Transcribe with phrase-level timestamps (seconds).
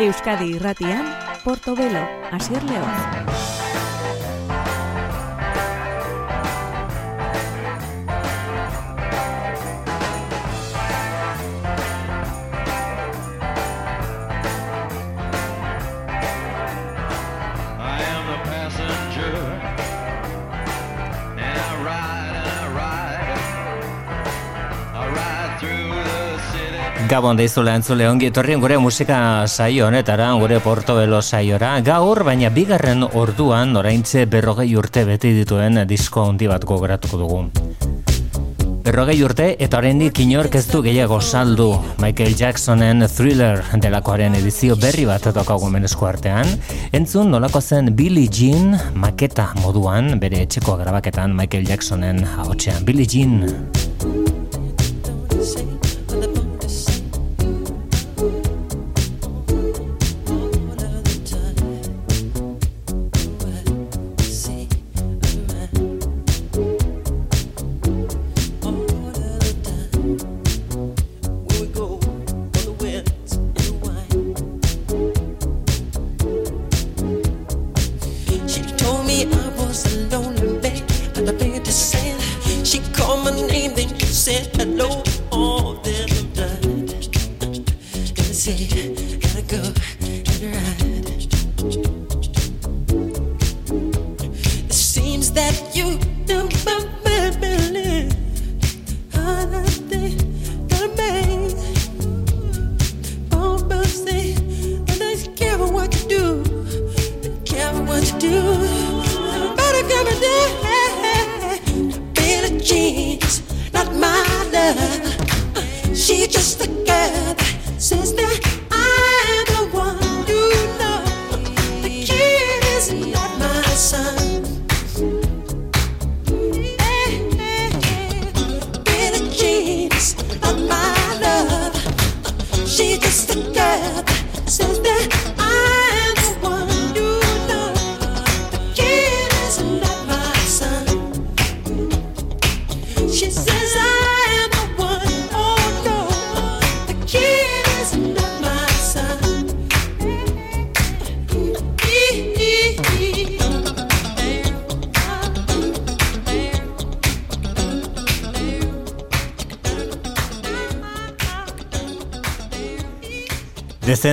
[0.00, 1.04] Euskadi Irratian,
[1.44, 2.00] Portobelo,
[2.32, 3.59] Asier León.
[27.10, 29.16] Gabon deizule entzule ongi etorrien gure musika
[29.48, 31.72] saio honetara, gure portobelo saiora.
[31.82, 37.40] Gaur, baina bigarren orduan, oraintze berrogei urte beti dituen disko handi bat gogoratuko dugu.
[38.86, 41.66] Berrogei urte eta oraindik inork ez du gehiago saldu
[41.98, 46.46] Michael Jacksonen Thriller delakoaren edizio berri bat daukagu menezko artean.
[46.94, 52.84] Entzun nolako zen Billie Jean maketa moduan, bere etxeko grabaketan Michael Jacksonen haotxean.
[52.86, 53.79] Billie Jean.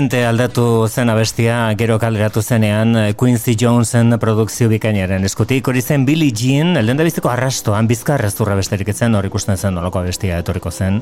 [0.07, 6.31] Dezente aldatu zen abestia gero kaleratu zenean Quincy Jonesen produkzio bikainaren eskutik hori zen Billie
[6.31, 11.01] Jean, da biziko arrastoan bizkarrezturra besterik etzen hor ikusten zen nolako abestia etorriko zen.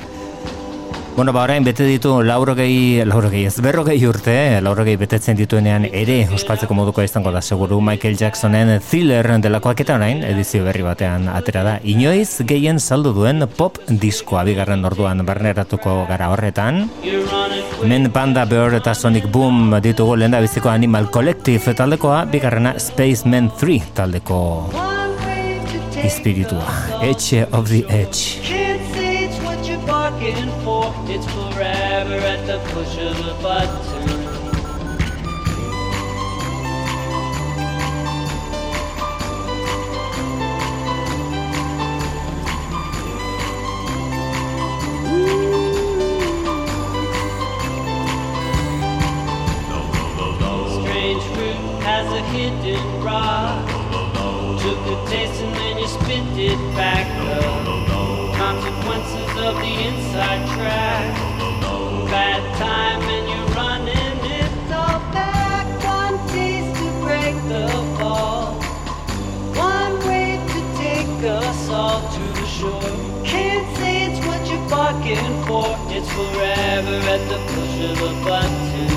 [1.15, 6.75] Bueno, ba, orain bete ditu laurogei, laurogei ez, berrogei urte, laurogei betetzen dituenean ere ospatzeko
[6.75, 11.77] moduko izango da seguru Michael Jacksonen thriller delakoak eta orain edizio berri batean atera da.
[11.87, 16.89] Inoiz gehien saldu duen pop diskoa bigarren orduan barneratuko gara horretan.
[17.87, 23.53] Men Panda Bear eta Sonic Boom ditugu lehen da biziko Animal Collective taldekoa, bigarrena Spaceman
[23.55, 24.43] 3 taldeko
[26.03, 26.67] espiritua.
[27.01, 28.64] Edge of the Edge.
[30.15, 30.93] Looking for.
[31.07, 33.75] It's forever at the push of a button.
[50.81, 53.69] Strange fruit has a hidden rock.
[54.61, 57.05] Took a taste and then you spit it back
[57.41, 57.84] up.
[58.55, 61.13] Consequences of the inside track.
[62.07, 65.67] Bad time and you're running it all back.
[65.83, 67.67] One piece to break the
[67.99, 68.53] fall.
[69.59, 72.81] One way to take us all to the shore.
[73.25, 75.75] Can't say it's what you're bargaining for.
[75.91, 78.87] It's forever at the push of a button.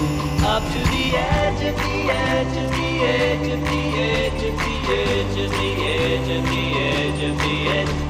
[0.47, 4.77] Up to the edge of the edge of the edge of the edge of the
[4.94, 8.07] edge of the edge of the edge of the edge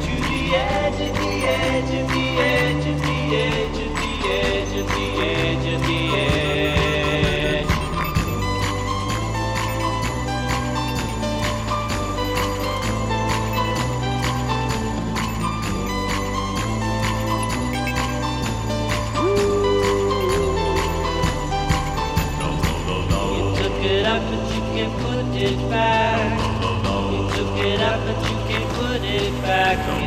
[29.49, 29.98] back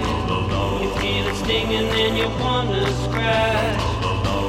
[1.69, 3.81] and then you wanna scratch.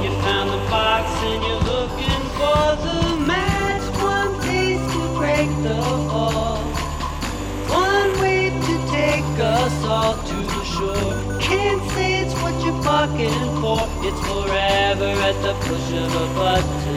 [0.03, 3.85] You found the box and you're looking for the match.
[4.01, 5.77] One piece to break the
[6.09, 6.59] fall.
[7.69, 11.39] One way to take us all to the shore.
[11.41, 13.81] Can't say it's what you're barking for.
[14.09, 16.92] It's forever at the push of a button.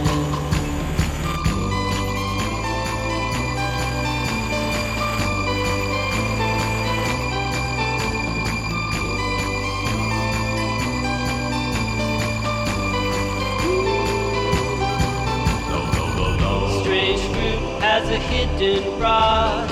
[18.60, 19.70] Has rod.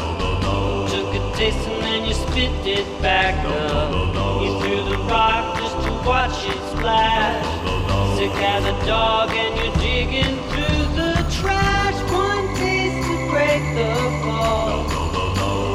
[0.89, 3.91] Took a taste and then you spit it back up.
[4.41, 7.45] You threw the rock just to watch it splash.
[8.17, 11.97] Sick as a dog and you're digging through the trash.
[12.11, 14.83] One taste to break the fall.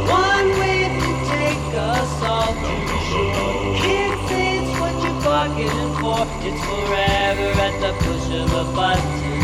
[0.07, 2.75] One way to take us all to
[3.09, 3.77] shore.
[3.83, 6.23] Can't say it's what you're bargaining for.
[6.47, 9.39] It's forever at the push of a button.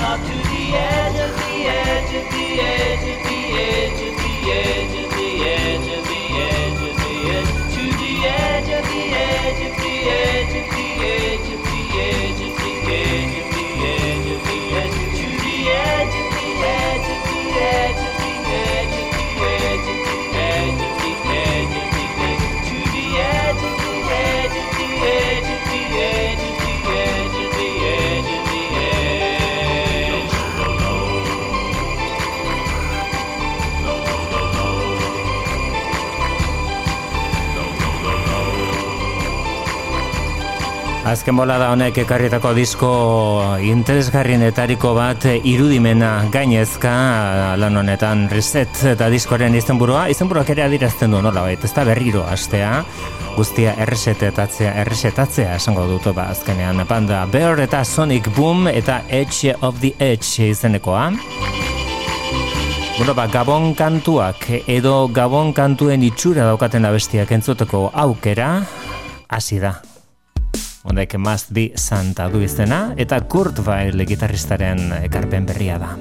[0.00, 1.07] Up to the edge
[1.66, 2.88] edge of the edge
[41.08, 42.88] Azken bola da honek ekarritako disko
[43.64, 46.92] interesgarrienetariko bat irudimena gainezka
[47.56, 50.02] lan honetan reset eta diskoren izenburua.
[50.12, 52.82] Izenburuak ere adirazten du nola ez da berriro astea
[53.38, 56.84] guztia erresetatzea erresetatzea esango dut ba azkenean.
[56.84, 61.12] Panda Bear eta Sonic Boom eta Edge of the Edge izenekoa.
[62.98, 68.58] Bueno, ba, gabon kantuak edo gabon kantuen itxura daukaten abestiak entzuteko aukera.
[69.28, 69.87] Hasi da.
[70.84, 75.94] Honek Must Be Santa du izena, eta Kurt Weill gitarristaren ekarpen berria da.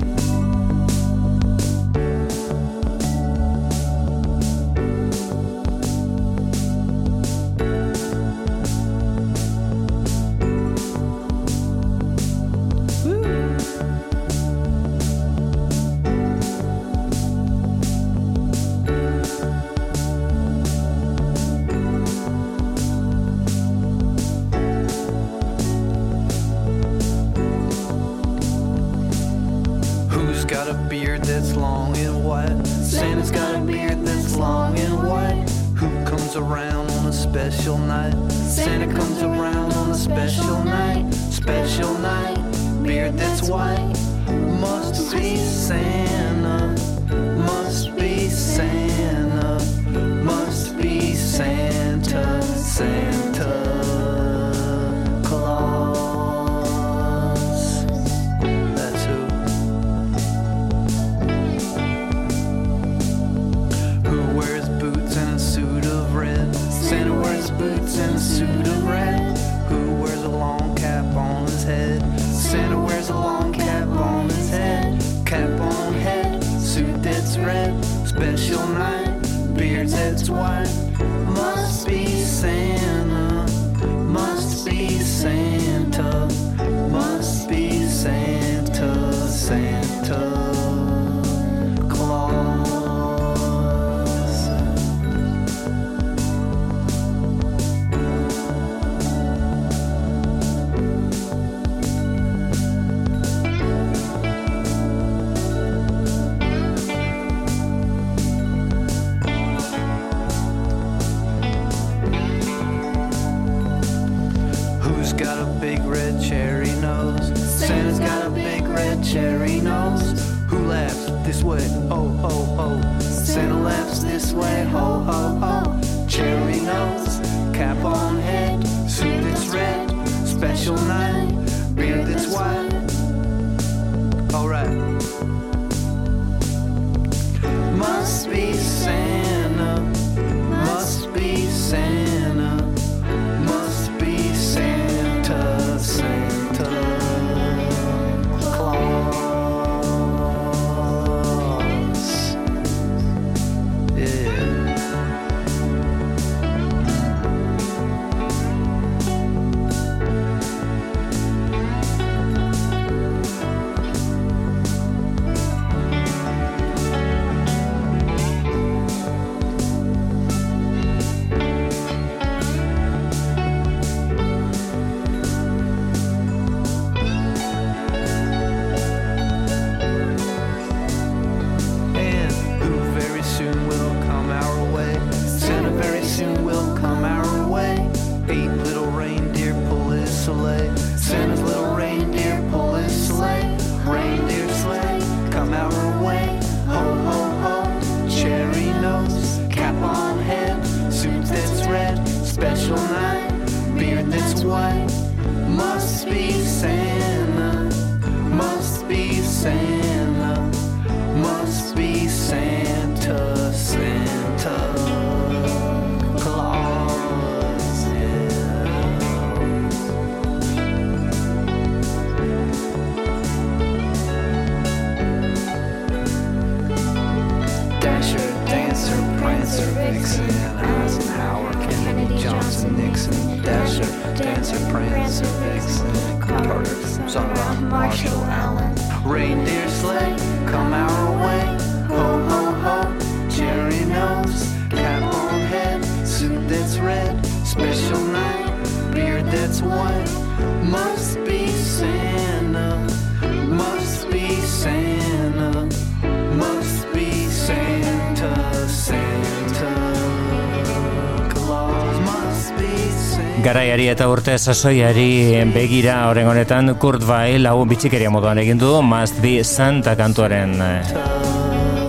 [263.87, 269.45] Eta urte sasoiari begira oren honetan Kurt Weill hau bitxikeria moduan egin du Must Be
[269.47, 270.91] Santa kantuaren eh,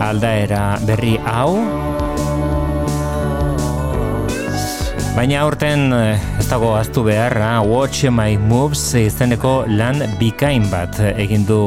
[0.07, 1.59] aldaera berri hau.
[5.17, 11.50] Baina aurten eh, ez dago aztu beharra Watch My Moves izeneko lan bikain bat egin
[11.50, 11.61] du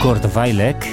[0.00, 0.88] Kurt Weillek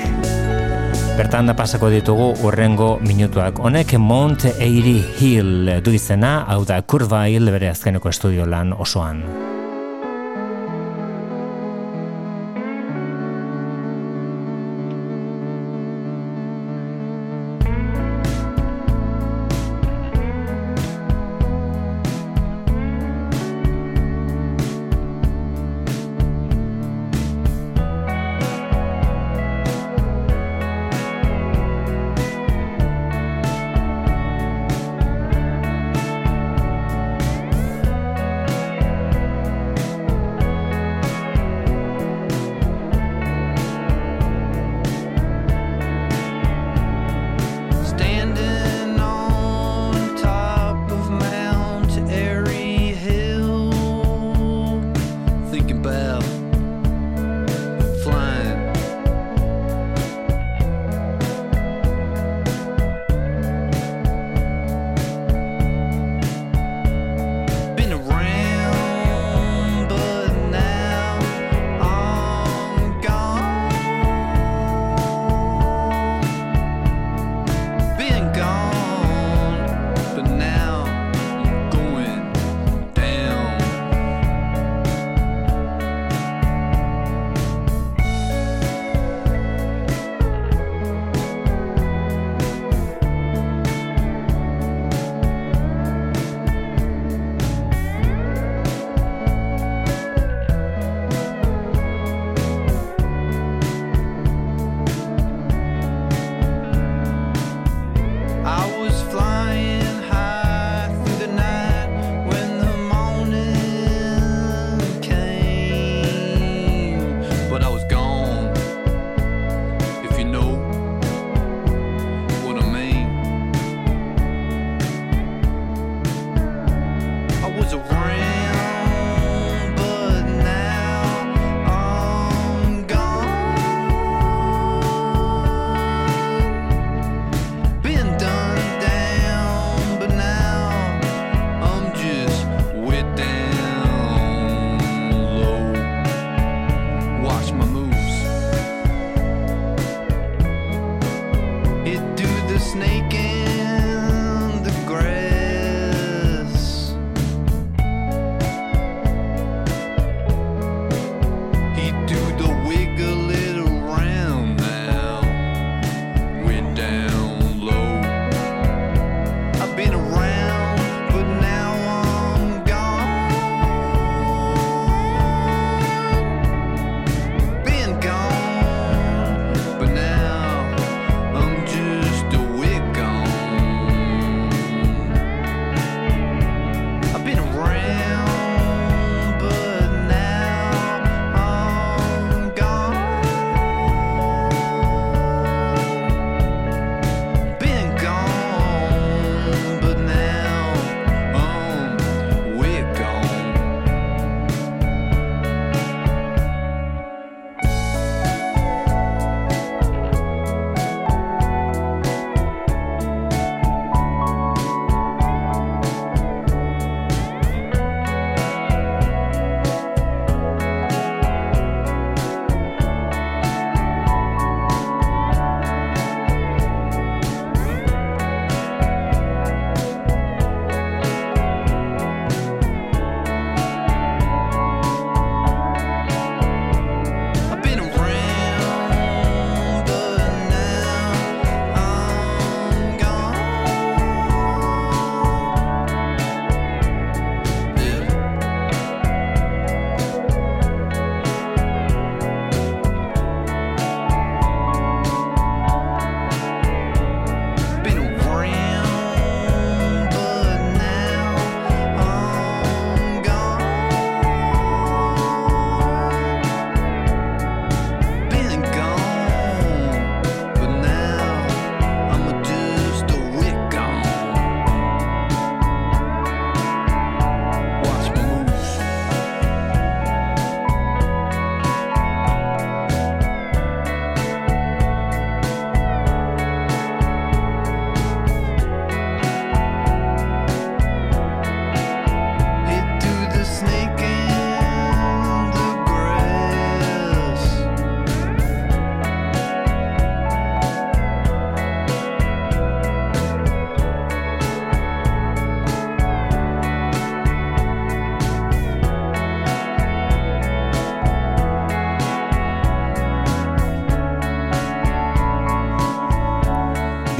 [1.15, 3.61] Bertan da pasako ditugu urrengo minutuak.
[3.63, 9.44] Honek Mount Airy Hill du izena, hau da Kurt Weill bere azkeneko estudio lan osoan.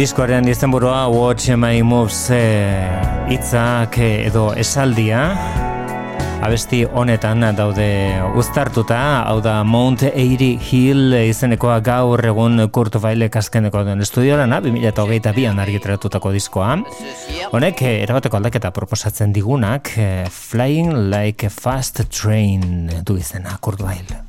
[0.05, 2.85] Diskoaren izenburua Watch My Moves eh,
[3.25, 5.23] hitzak eh, edo esaldia
[6.45, 7.87] abesti honetan daude
[8.37, 15.63] uztartuta, hau da Mount Airy Hill izenekoa gaur egun Kurt Weill kaskeneko den estudioan, 2022an
[15.65, 16.75] argitratutako diskoa.
[17.49, 19.89] Honek, eh, erabateko aldaketa proposatzen digunak,
[20.29, 24.24] Flying Like a Fast Train du izena Kurt Weill.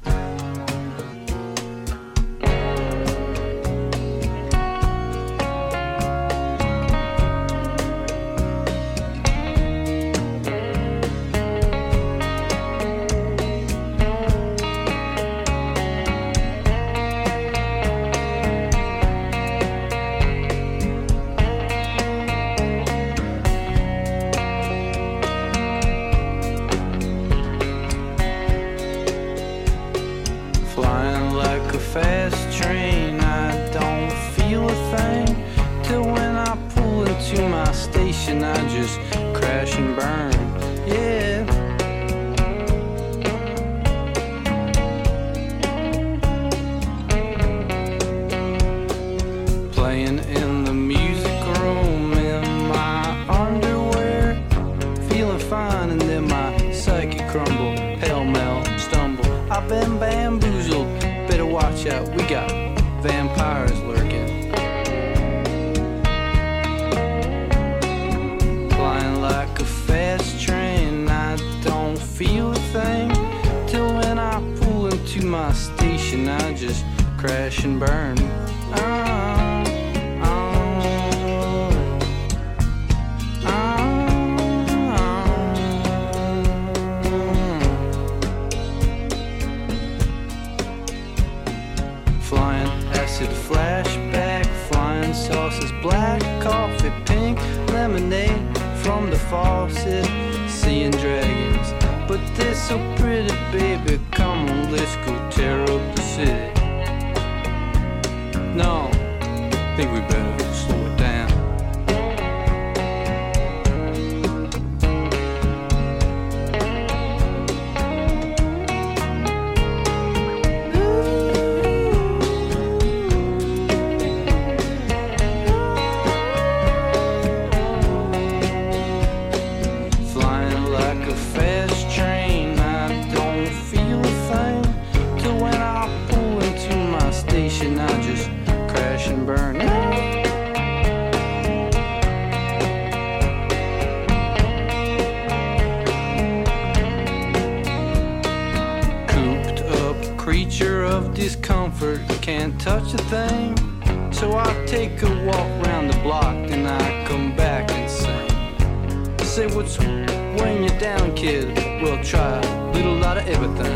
[152.87, 154.12] Can't a thing.
[154.12, 159.27] So I take a walk round the block, then I come back and sing.
[159.27, 161.55] Say what's weighing you down, kid?
[161.83, 163.76] We'll try a little lot of everything.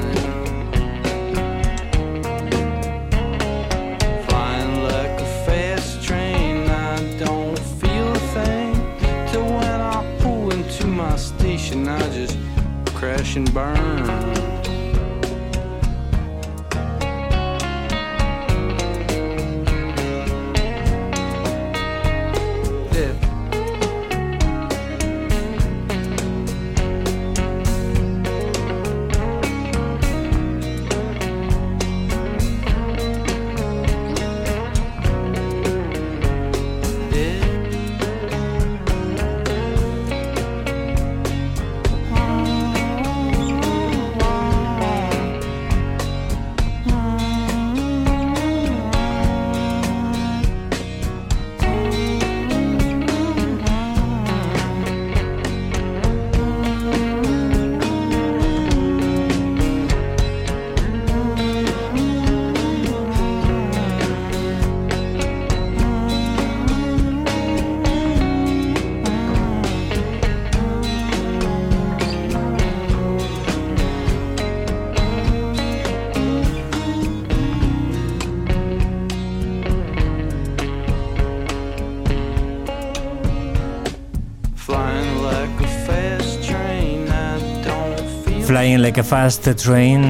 [88.60, 90.02] Flying like a fast train.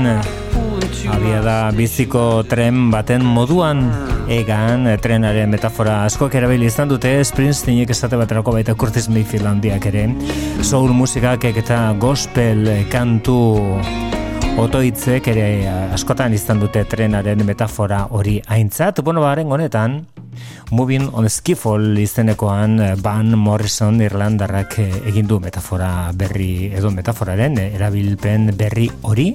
[1.06, 3.84] Abia da biziko tren baten moduan.
[4.26, 10.08] Egan trenaren metafora askoak erabili izan dute Springsteenek esate baterako baita Curtis Mayfield handiak ere.
[10.66, 13.38] Soul musikak eta gospel kantu
[14.58, 15.46] otoitzek ere
[15.94, 18.98] askotan izan dute trenaren metafora hori aintzat.
[19.06, 20.00] Bueno, baren honetan,
[20.70, 27.58] Moving on Skiffle izenekoan eh, Van Morrison Irlandarrak eh, egin du metafora berri edo metaforaren
[27.58, 29.32] eh, erabilpen berri hori.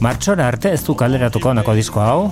[0.00, 2.30] Martxora arte ez du kaleratuko onako disko hau,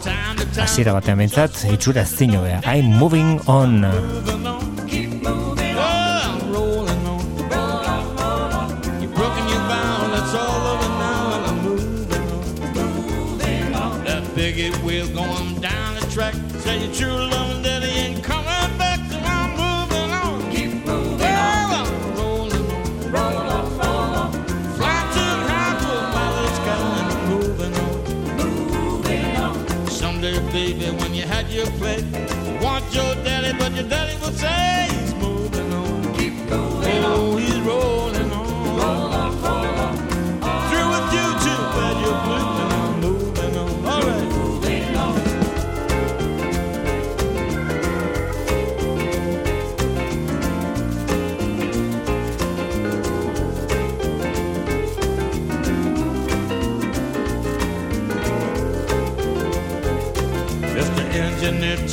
[0.56, 3.84] hasiera batean behintzat, itxura ez zino I'm moving on.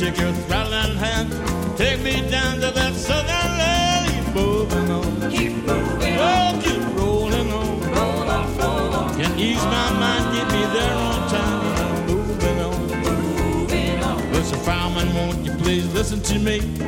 [0.00, 1.28] Check your throttling hand.
[1.76, 4.08] Take me down to that southern land.
[4.08, 5.30] Keep moving on.
[5.30, 6.62] Keep moving oh, on.
[6.62, 7.80] keep rolling on.
[7.92, 9.20] Roll on, roll on.
[9.20, 11.60] Can ease my mind, get me there on time.
[11.84, 12.80] I'm moving on.
[13.04, 14.32] Moving on.
[14.32, 16.79] Listen, fireman, won't you please listen to me?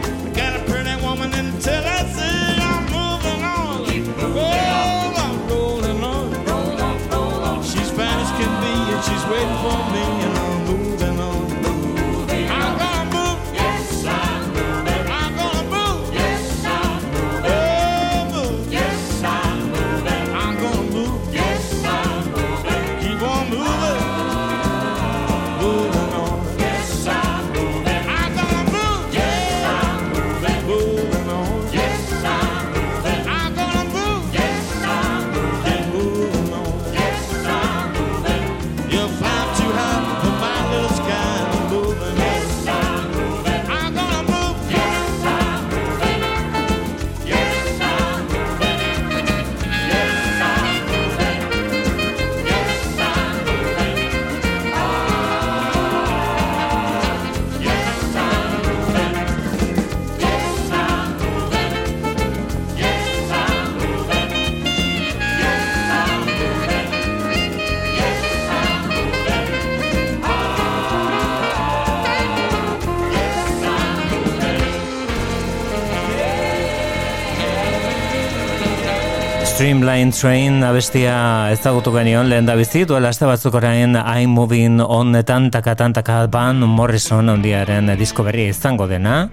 [79.93, 81.15] Streamline Train abestia
[81.53, 86.65] ezagutu genion lehen da bizi, duela azte batzuk orain I'm Moving On tantaka tantaka ban
[86.65, 89.29] Morrison ondiaren disko berri izango dena.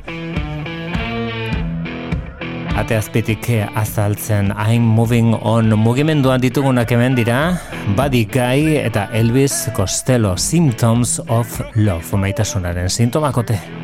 [2.75, 7.55] Ate azpitik azaltzen I'm Moving On mugimenduan ditugunak hemen dira
[7.95, 13.78] Buddy Guy eta Elvis Costello Symptoms of Love maitasunaren sintomakote.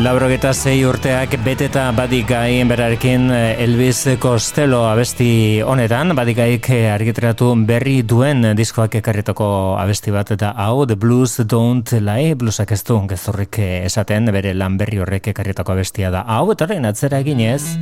[0.00, 7.98] Laurogeta zei urteak beteta badikai berarekin eh, Elvis Costello abesti honetan, badikaik eh, argitratu berri
[8.00, 13.60] duen diskoak ekarritako abesti bat eta hau The Blues Don't Lie, bluesak ez du gezurrik
[13.60, 16.24] eh, esaten, bere lan berri horrek ekarritako abestia da.
[16.24, 17.76] Hau, eta horrein atzera eginez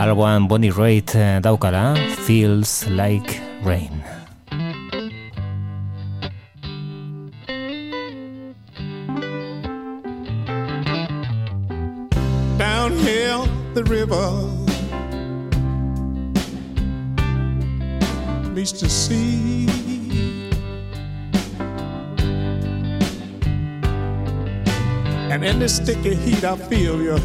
[0.00, 1.12] alboan Bonnie Raitt
[1.44, 1.90] daukala
[2.24, 4.23] Feels Like Rain
[13.84, 14.30] river
[18.54, 19.66] meets the sea.
[25.30, 27.18] And in the sticky heat, I feel you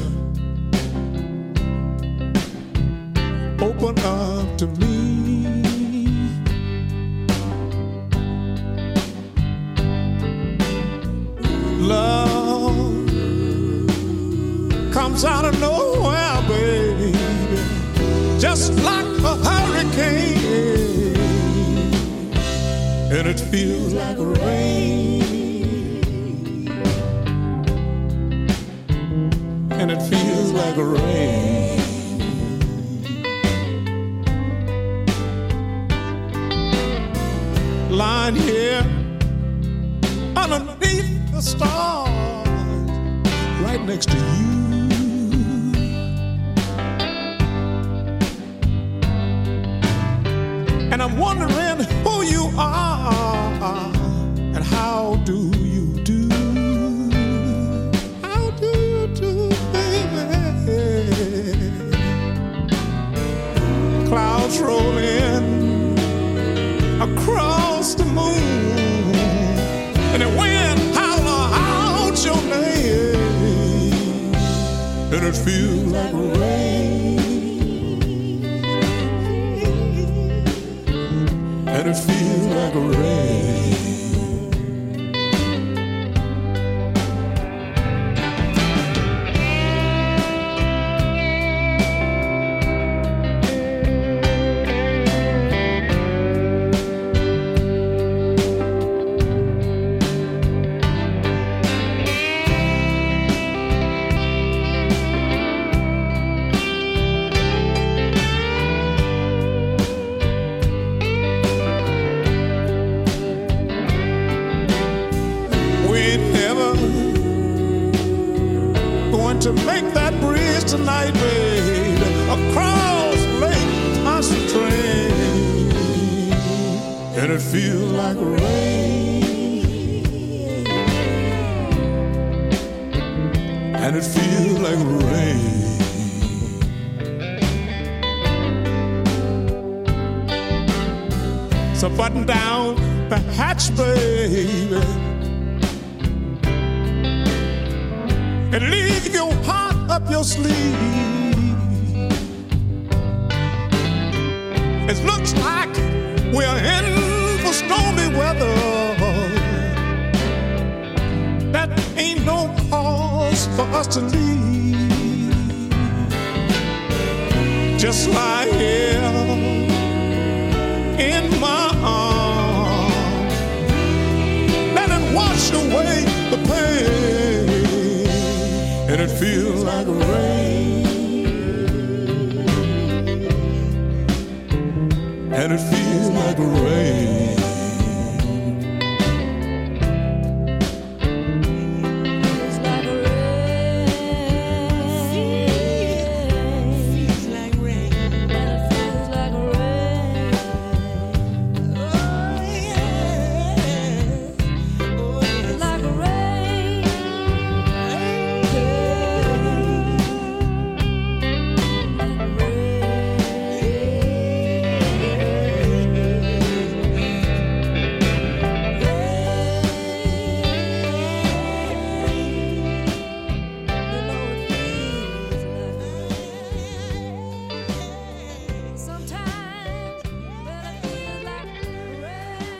[3.61, 5.63] open up to me.
[11.79, 12.38] Love
[14.99, 17.13] comes out of nowhere baby,
[18.37, 21.15] just like a hurricane,
[23.09, 25.21] and it feels like a rain,
[29.71, 31.79] and it feels like a rain.
[37.89, 38.83] Lying here
[40.35, 42.49] underneath the stars,
[43.63, 44.58] right next to you.
[51.19, 53.91] Wondering who you are
[54.55, 56.29] and how do you do?
[58.21, 60.79] How do you do, baby?
[64.07, 65.97] Clouds rolling
[67.01, 69.15] across the moon,
[70.13, 74.33] and the wind holler out your name,
[75.13, 75.78] and it feels
[81.89, 83.28] and it feels like rain.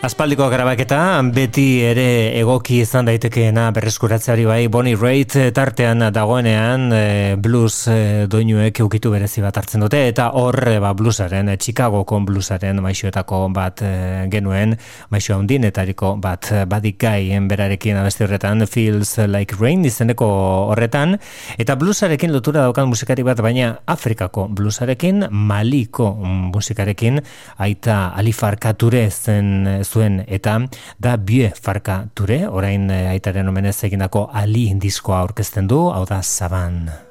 [0.09, 7.01] Aspaldiko grabaketa beti ere egoki izan daitekeena berreskuratzeari bai Bonnie Raitt tartean dagoenean e,
[7.37, 12.81] blues e, doinuek eukitu berezi bat hartzen dute eta hor ba, bluesaren, e, Chicagoko bluesaren
[12.81, 13.91] maixoetako bat e,
[14.33, 14.73] genuen
[15.13, 20.31] maixo handienetariko bat badik gaien berarekin abesti horretan Feels Like Rain izeneko
[20.71, 21.19] horretan
[21.61, 26.09] eta bluesarekin lotura daukan musikari bat baina Afrikako bluesarekin Maliko
[26.57, 27.21] musikarekin
[27.61, 30.59] aita alifarkature zen zuen eta
[30.97, 36.21] da bie farka ture, orain eh, aitaren omenez egindako ali diskoa aurkezten du, hau da
[36.23, 37.08] zaban.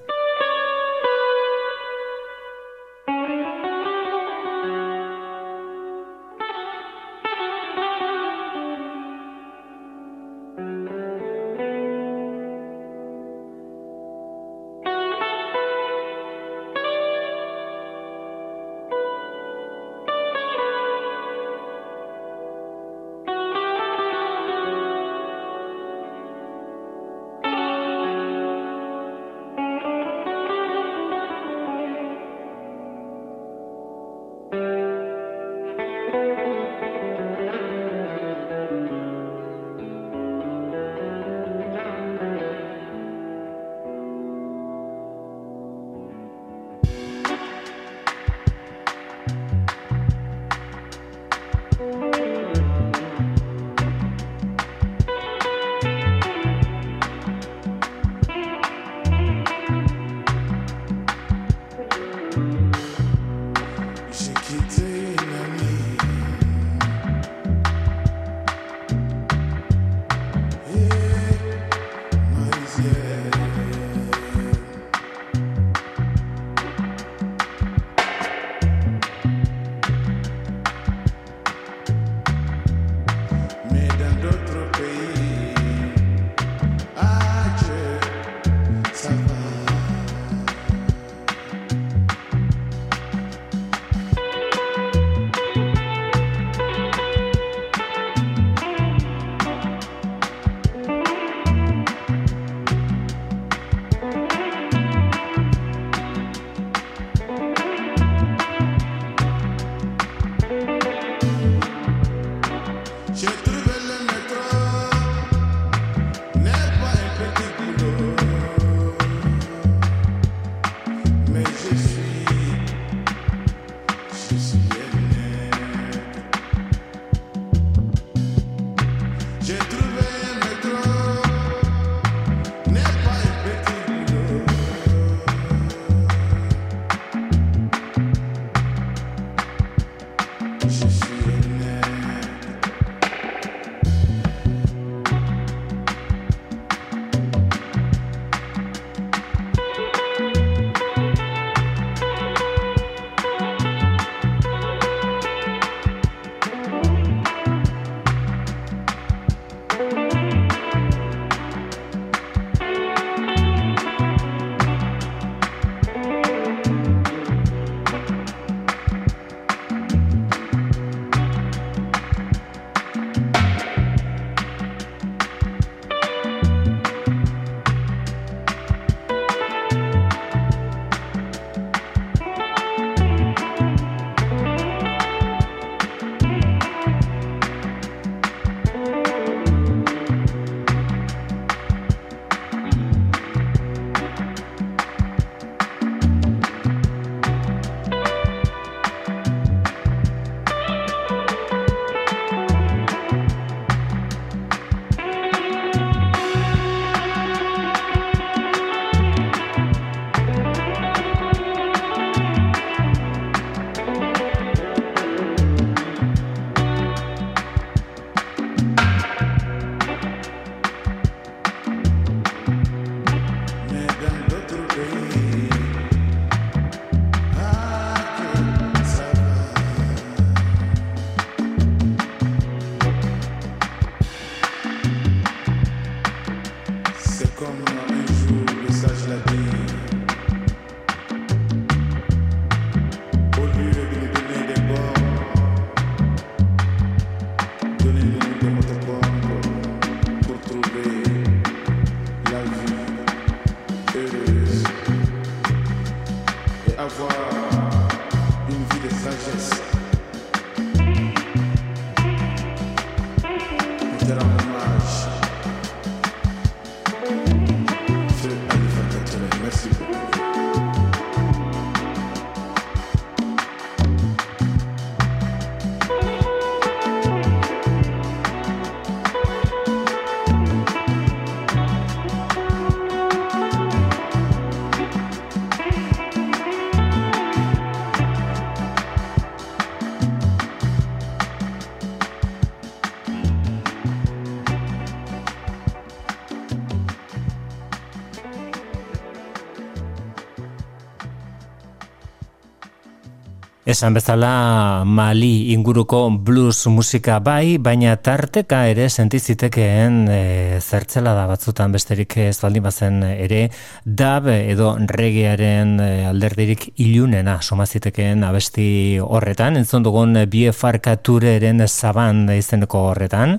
[303.78, 311.70] Esan bezala Mali inguruko blues musika bai, baina tarteka ere sentizitekeen e, zertzela da batzutan
[311.70, 313.44] besterik ez baldin bazen ere
[313.84, 322.82] dab edo regearen e, alderdirik ilunena somazitekeen abesti horretan, entzun dugun bie farkatureren zaban izeneko
[322.88, 323.38] horretan,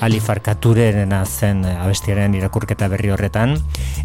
[0.00, 3.56] ali farkatureren zen abestiaren irakurketa berri horretan,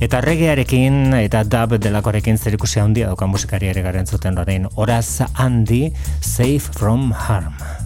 [0.01, 5.21] eta regearekin eta dab delakorekin zer ikusi handia dokan musikari ere garen zuten orain, horaz
[5.35, 7.82] Andy, Safe from Harm.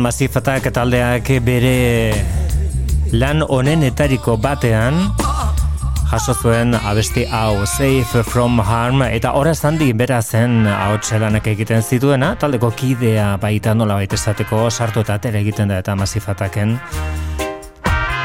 [0.00, 2.14] Garaian masifatak taldeak bere
[3.12, 5.12] lan honenetariko batean
[6.10, 12.36] jaso zuen abesti hau Safe from Harm eta ora handi bera zen ahotselanak egiten zituena
[12.36, 16.78] taldeko kidea baita nola baita esateko sartu eta atera egiten da eta masifataken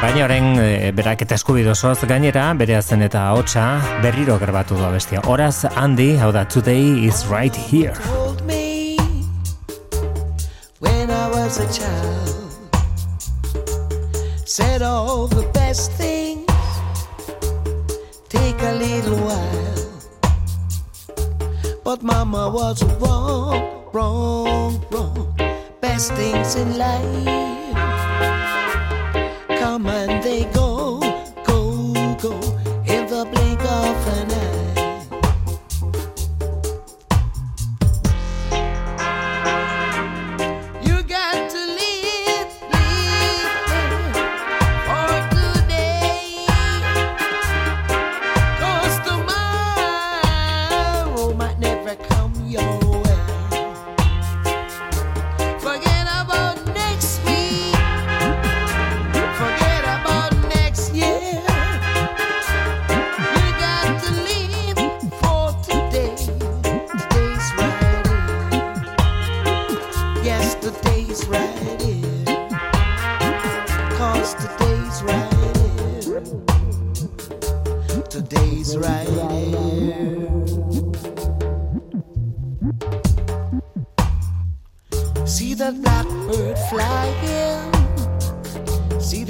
[0.02, 5.22] Baina orain e, berak eta eskubidozoaz gainera bere zen eta ahotsa berriro gerbatu du abestia.
[5.26, 8.25] Horaz handi, hau da, today is right here.
[11.46, 12.52] Was a child
[14.46, 16.48] Said all the best things
[18.30, 19.86] take a little while.
[21.84, 25.36] But mama was wrong, wrong, wrong.
[25.82, 27.55] Best things in life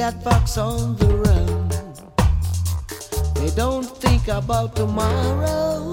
[0.06, 1.68] on the run.
[3.34, 5.92] They don't think about tomorrow,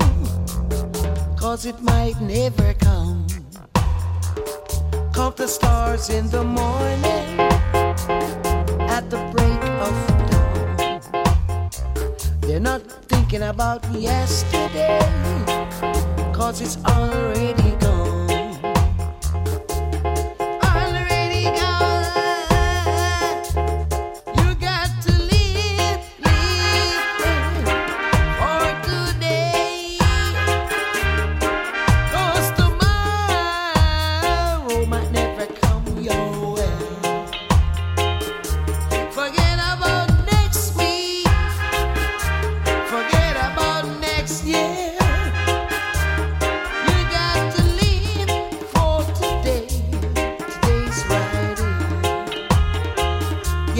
[1.35, 3.27] cause it might never come.
[5.15, 7.41] Count the stars in the morning
[8.91, 9.95] at the break of
[10.31, 11.01] dawn.
[12.43, 15.01] They're not thinking about yesterday,
[16.35, 17.52] cause it's already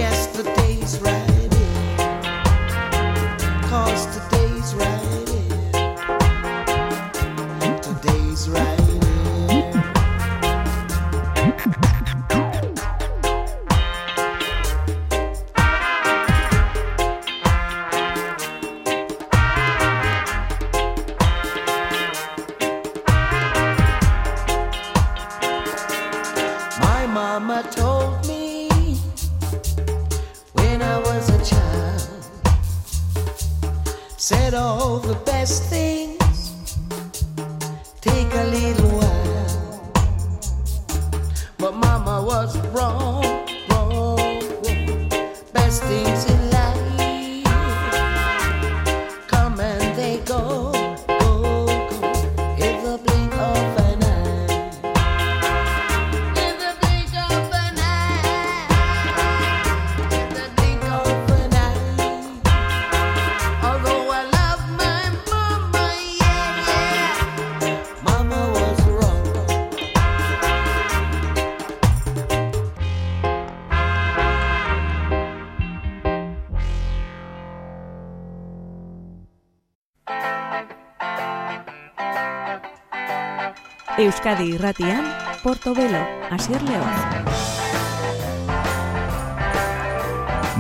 [0.03, 1.22] yesterday's right.
[84.13, 85.07] Euskadi Irratian,
[85.43, 86.85] Portobelo, Asier León.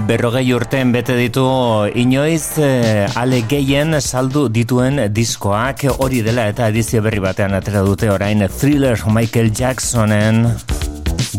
[0.08, 1.44] Berrogei urten bete ditu
[1.92, 5.84] inoiz e, ale gehien saldu dituen diskoak.
[5.98, 10.46] Hori dela eta edizio berri batean atera dute orain thriller Michael Jacksonen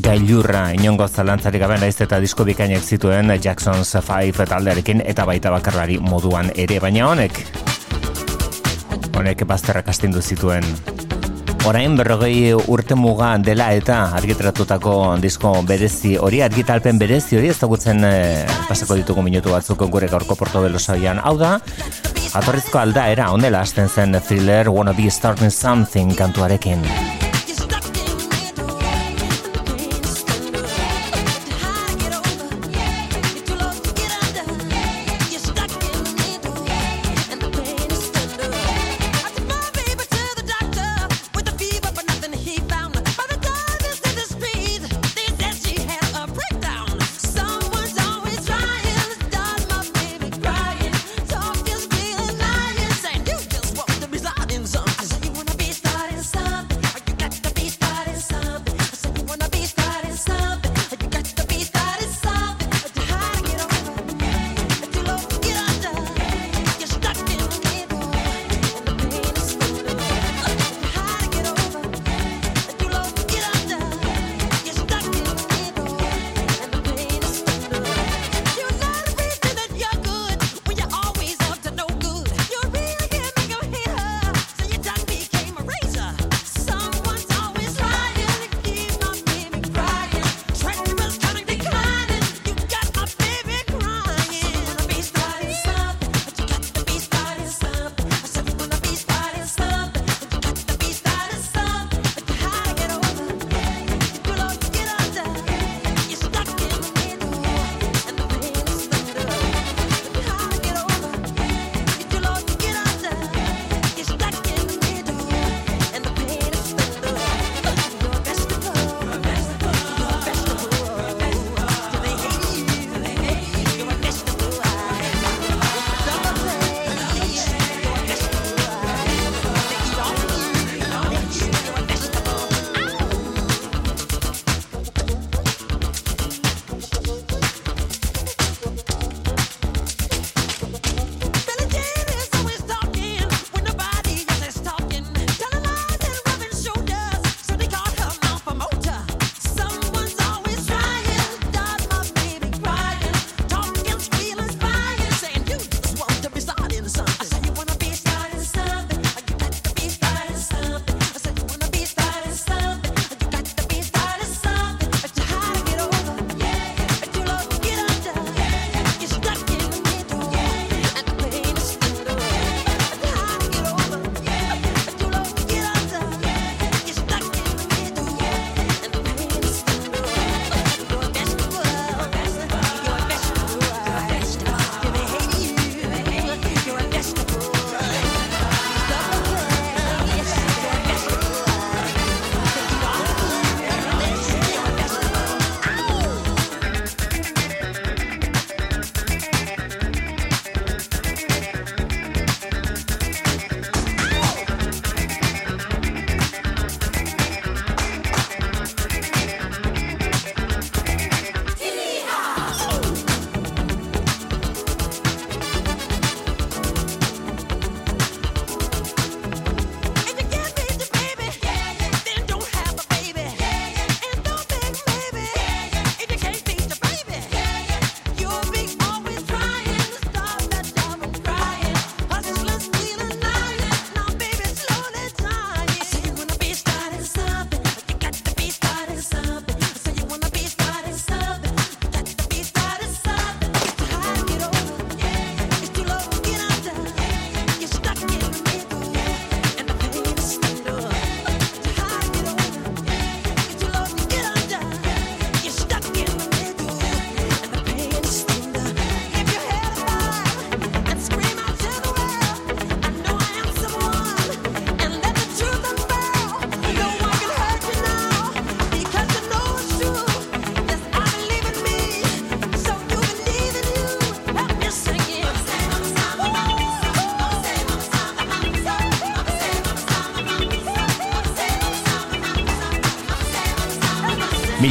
[0.05, 0.68] gailurra.
[0.78, 6.53] Inongo zalantzari gabe naiz eta disko bikainek zituen Jackson's 5 taldearekin eta baita bakarlari moduan
[6.53, 6.78] ere.
[6.78, 7.41] Baina honek
[9.18, 10.93] honek bazterrak astindu zituen
[11.64, 18.03] Orain berrogei urte muga dela eta argitratutako disko berezi hori, argitalpen berezi hori, ez dagutzen
[18.03, 21.24] eh, pasako ditugu minutu batzuk gure gaurko portobelo sabian.
[21.24, 21.55] Hau da,
[22.36, 26.84] atorrizko aldaera, ondela hasten zen thriller Wanna Be Starting Something kantuarekin.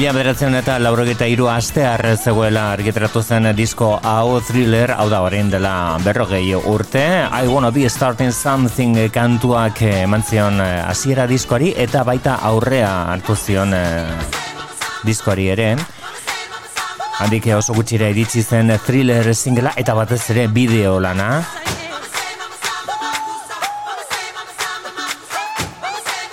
[0.03, 5.47] Mila bederatzen eta laurogeta iru astear zegoela argitratu zen disko hau thriller, hau da horrein
[5.53, 7.05] dela berrogei urte.
[7.31, 9.79] I wanna be starting something kantuak
[10.11, 14.11] mantzion hasiera diskoari eta baita aurrea hartu zion eh,
[15.07, 15.77] diskoari ere.
[17.23, 21.62] Handik oso gutxira iritsi zen thriller singela eta batez ere bideo lana.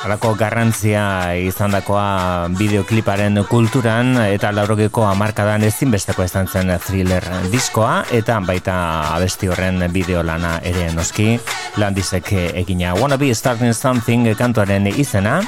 [0.10, 1.02] Alako garrantzia
[1.38, 8.80] izan dakoa bideokliparen kulturan eta laurogeko amarkadan ezinbesteko izan zen thriller diskoa eta baita
[9.14, 11.38] abesti horren bideo lana ere noski
[11.78, 12.96] landizek egina.
[12.98, 15.44] Wanna Be Starting Something kantuaren izena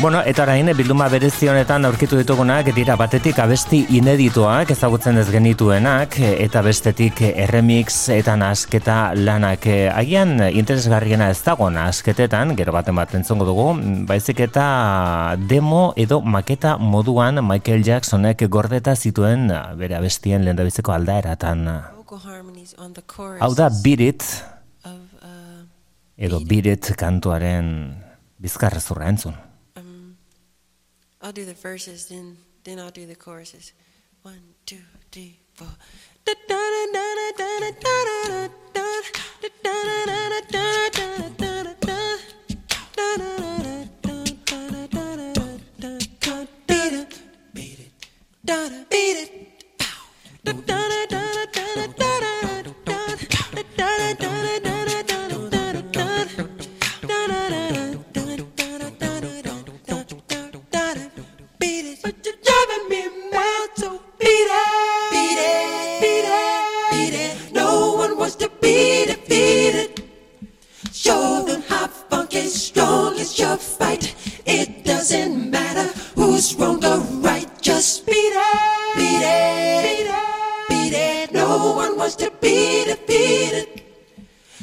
[0.00, 6.14] Bueno, eta orain bilduma berezi honetan aurkitu ditugunak dira batetik abesti inedituak ezagutzen ez genituenak
[6.22, 7.18] eta bestetik
[7.50, 13.64] remix eta nasketa lanak agian interesgarriena ez dago nasketetan, gero baten bat entzongo dugu,
[14.06, 19.50] baizik eta demo edo maketa moduan Michael Jacksonek gordeta zituen
[19.82, 21.66] bere abestien lehendabiziko aldaeratan.
[23.40, 24.30] Hau da Beat It
[24.86, 24.94] uh,
[26.14, 27.74] edo Beat It kantuaren
[28.38, 29.47] bizkarrezurra entzun.
[31.28, 33.74] I'll do the verses, then then I'll do the choruses.
[34.22, 34.78] One, two,
[35.12, 35.68] three, four.
[48.90, 49.28] Beat it,
[71.08, 74.14] strong and hot, funky, strong is your fight.
[74.44, 80.92] It doesn't matter who's wrong or right, just beat it, beat it, beat it, beat
[80.92, 81.32] it.
[81.32, 83.80] No one wants to be defeated.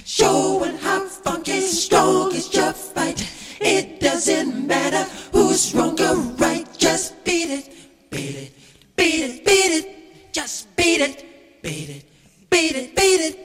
[0.06, 3.28] Showing how funky, strong is your fight.
[3.60, 7.70] It doesn't matter who's wrong or right, just beat it,
[8.12, 8.52] beat it,
[8.96, 11.26] beat it, beat it, just beat it,
[11.64, 12.06] beat it,
[12.52, 13.45] beat it, beat it.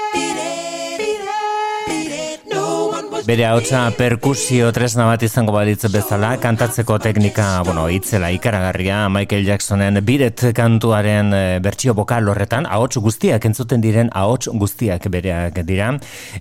[3.21, 10.41] ahotsa perkusio tresna bat izango balitz bezala, kantatzeko teknika, bueno, itzela ikaragarria, Michael Jacksonen biret
[10.57, 15.91] kantuaren e, bertsio bokal horretan, ahots guztiak entzuten diren ahots guztiak bereak dira,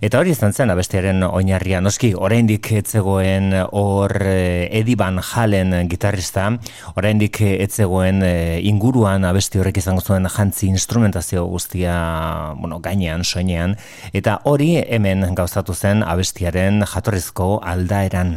[0.00, 6.48] eta hori izan zen abestiaren oinarria, noski, oraindik etzegoen hor e, Eddie Van Halen gitarrista,
[6.96, 8.32] oraindik etzegoen e,
[8.72, 13.76] inguruan abesti horrek izango zuen jantzi instrumentazio guztia, bueno, gainean, soinean,
[14.16, 18.36] eta hori hemen gauzatu zen abestiaren jatorrizko aldaeran.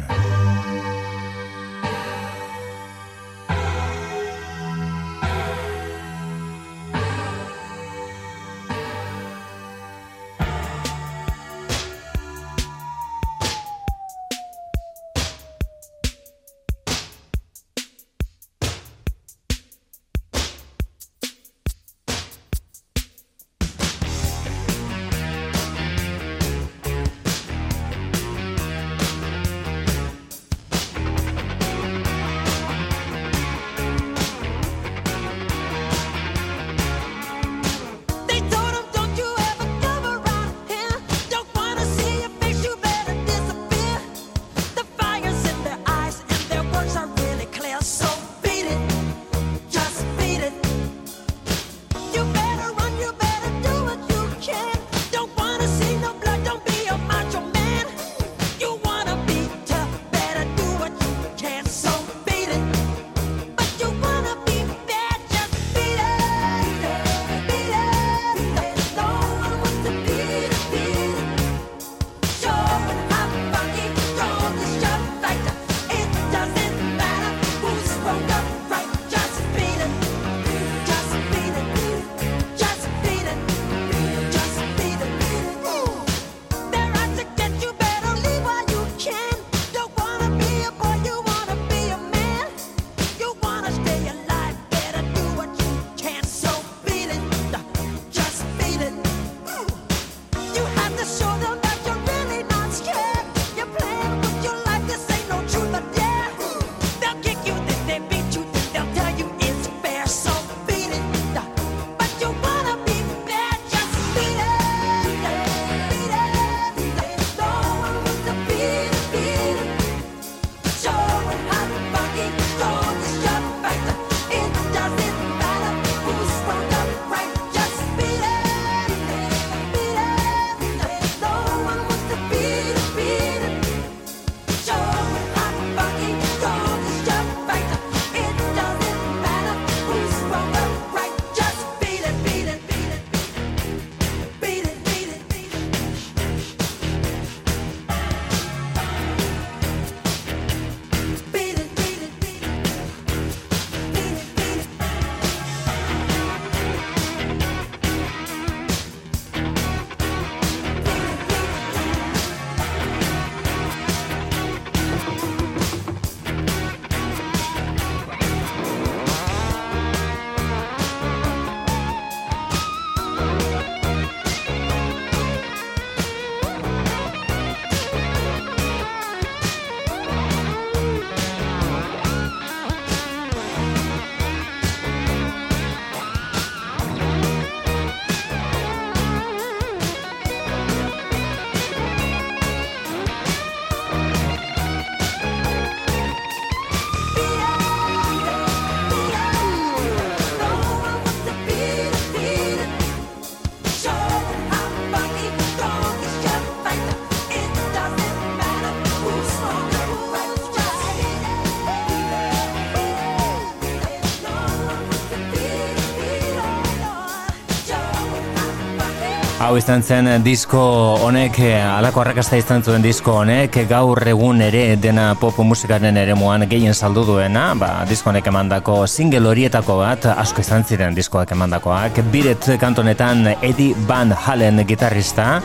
[219.44, 220.60] Hau izan zen disko
[221.04, 226.14] honek, eh, alako arrakasta izan zuen disko honek, gaur egun ere dena pop musikaren ere
[226.16, 231.36] muan gehien saldu duena, ba, disko honek emandako single horietako bat, asko izan ziren diskoak
[231.36, 235.42] emandakoak, biret kantonetan Eddie Van Halen gitarrista,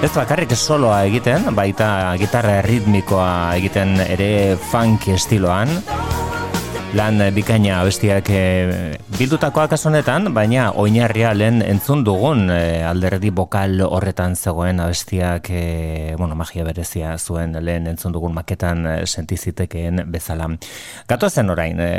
[0.00, 5.68] Ez bakarrik soloa egiten, baita gitarra ritmikoa egiten ere funk estiloan
[6.90, 14.34] lan bikaina bestiak e, bildutakoak asonetan, baina oinarria lehen entzun dugun e, alderdi bokal horretan
[14.34, 15.62] zegoen abestiak e,
[16.18, 20.48] bueno, magia berezia zuen lehen entzun dugun maketan e, sentizitekeen bezala.
[21.08, 21.92] Gato zen orain, e,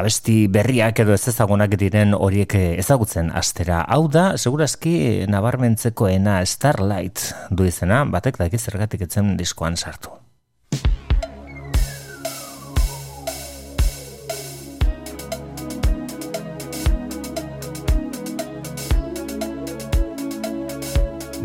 [0.00, 3.82] abesti berriak edo ez ezagunak diren horiek ezagutzen astera.
[3.84, 10.16] Hau da, segurazki nabarmentzekoena Starlight du izena, batek daki zergatik etzen diskoan sartu.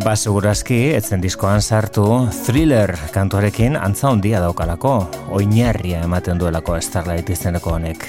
[0.05, 2.03] Ba, segurazki, etzen diskoan sartu,
[2.45, 4.91] thriller kantuarekin antza hondia daukalako,
[5.33, 8.05] oinarria ematen duelako Starlight izeneko honek.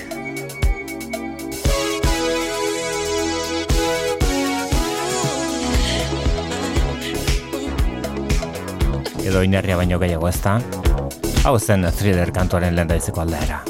[9.24, 10.36] Edo oinarria baino gehiago ez
[11.46, 13.62] hau zen thriller kantuaren lehen daizeko aldera.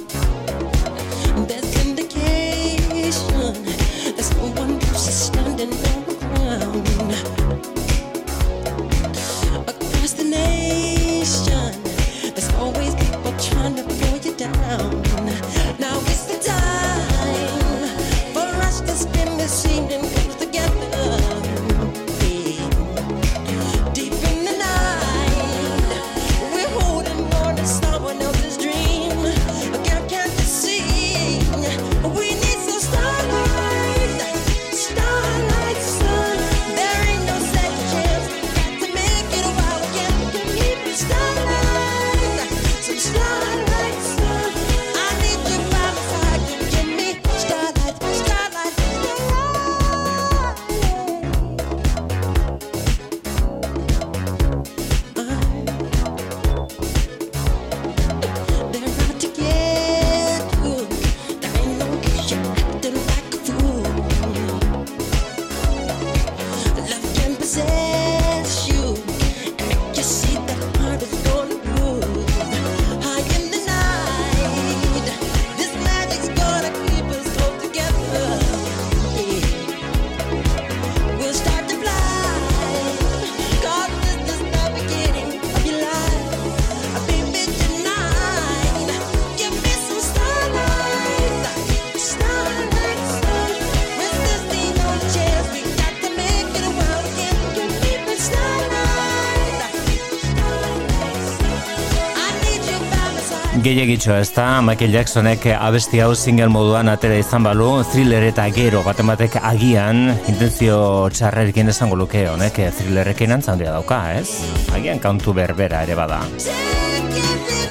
[104.06, 108.84] Gehiagitxo ez da, Michael Jacksonek abesti hau single moduan atera izan balu, thriller eta gero
[108.86, 110.76] batematek agian, intentzio
[111.10, 114.44] txarrerekin esango luke honek, thrillerrekin antzandia dauka, ez?
[114.76, 116.20] Agian kantu berbera ere bada.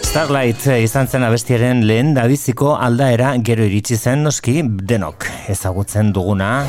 [0.03, 4.59] Starlight izan zen abestiaren lehen dabiziko aldaera gero iritsi zen noski
[4.91, 6.65] denok ezagutzen duguna.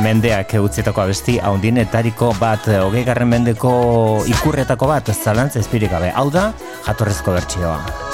[0.00, 3.76] Mendeak utzietako abesti haundinetariko bat, hogei garren mendeko
[4.32, 6.08] ikurretako bat, zalantza espirik gabe.
[6.16, 6.48] Hau da,
[6.88, 8.11] jatorrezko bertsioa.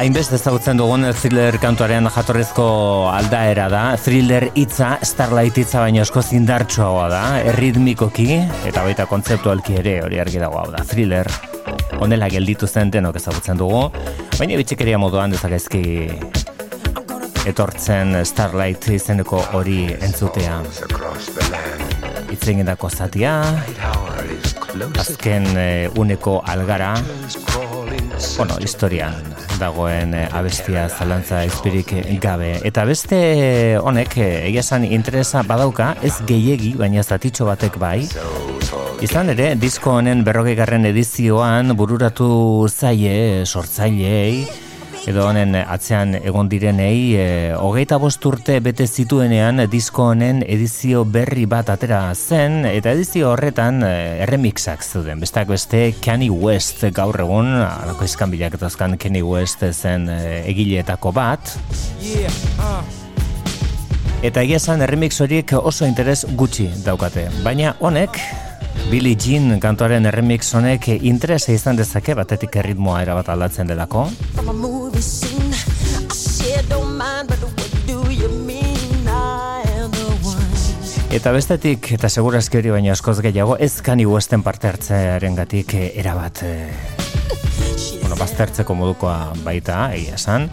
[0.00, 2.64] Hainbeste ezagutzen dugun thriller kantuaren jatorrezko
[3.12, 3.82] aldaera da.
[4.00, 7.20] Thriller hitza, Starlight hitza baina asko zindartsuagoa da,
[7.50, 8.38] erritmikoki
[8.70, 10.80] eta baita kontzeptualki ere hori argi dago hau da.
[10.88, 11.28] Thriller
[12.00, 13.82] honela gelditu zen denok ezagutzen dugu,
[14.38, 15.84] baina bitxikeria moduan dezakezki
[17.50, 20.62] etortzen Starlight izeneko hori entzutea.
[22.32, 23.36] Itzen dako zatia,
[25.04, 26.94] azken eh, uneko algara,
[28.38, 31.92] bueno, historian dagoen eh, abestia zalantza izpirik
[32.22, 32.54] gabe.
[32.66, 33.20] Eta beste
[33.78, 37.98] honek, eh, egia esan interesa badauka, ez gehiegi, baina zatitxo batek bai.
[39.04, 42.30] Izan ere, disko honen berrogegarren edizioan bururatu
[42.68, 44.44] zaie, sortzailei,
[45.08, 47.26] edo honen atzean egon direnei, e,
[47.56, 53.80] hogeita bost urte bete zituenean disko honen edizio berri bat atera zen, eta edizio horretan
[53.86, 53.92] e,
[54.26, 55.22] erremixak zuden.
[55.22, 60.20] Bestak beste Kanye West gaur egun, alako izkan bilak eta Kanye West zen e,
[60.52, 61.56] egileetako bat.
[64.20, 67.30] Eta egia esan erremix horiek oso interes gutxi daukate.
[67.40, 68.20] Baina honek,
[68.90, 74.08] Billie Jean kantuaren remix honek interesa izan dezake batetik erritmoa erabat aldatzen delako.
[81.14, 86.42] Eta bestetik, eta segurazki hori baina askoz gehiago, ez kani Westen parte hartzearen gatik erabat,
[86.42, 86.74] eh,
[88.02, 90.50] bueno, baztertzeko modukoa baita, egia esan.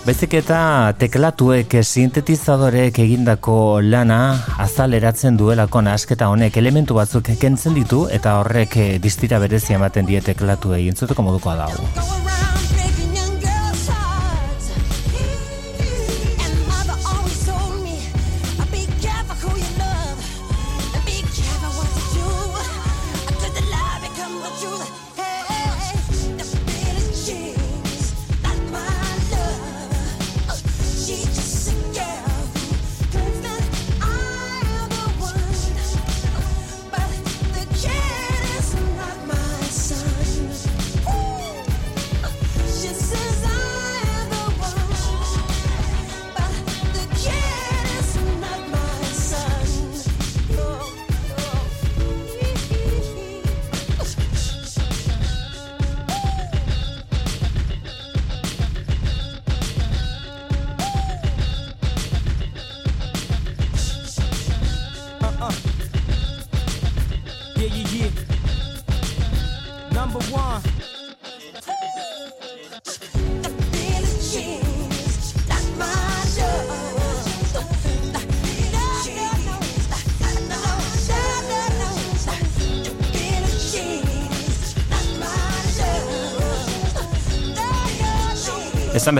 [0.00, 4.20] Bezik eta teklatuek sintetizadorek egindako lana
[4.64, 10.86] azaleratzen duelako nasketa honek elementu batzuk kentzen ditu eta horrek distira berezia ematen die teklatuei
[10.88, 12.29] entzuteko modukoa dago.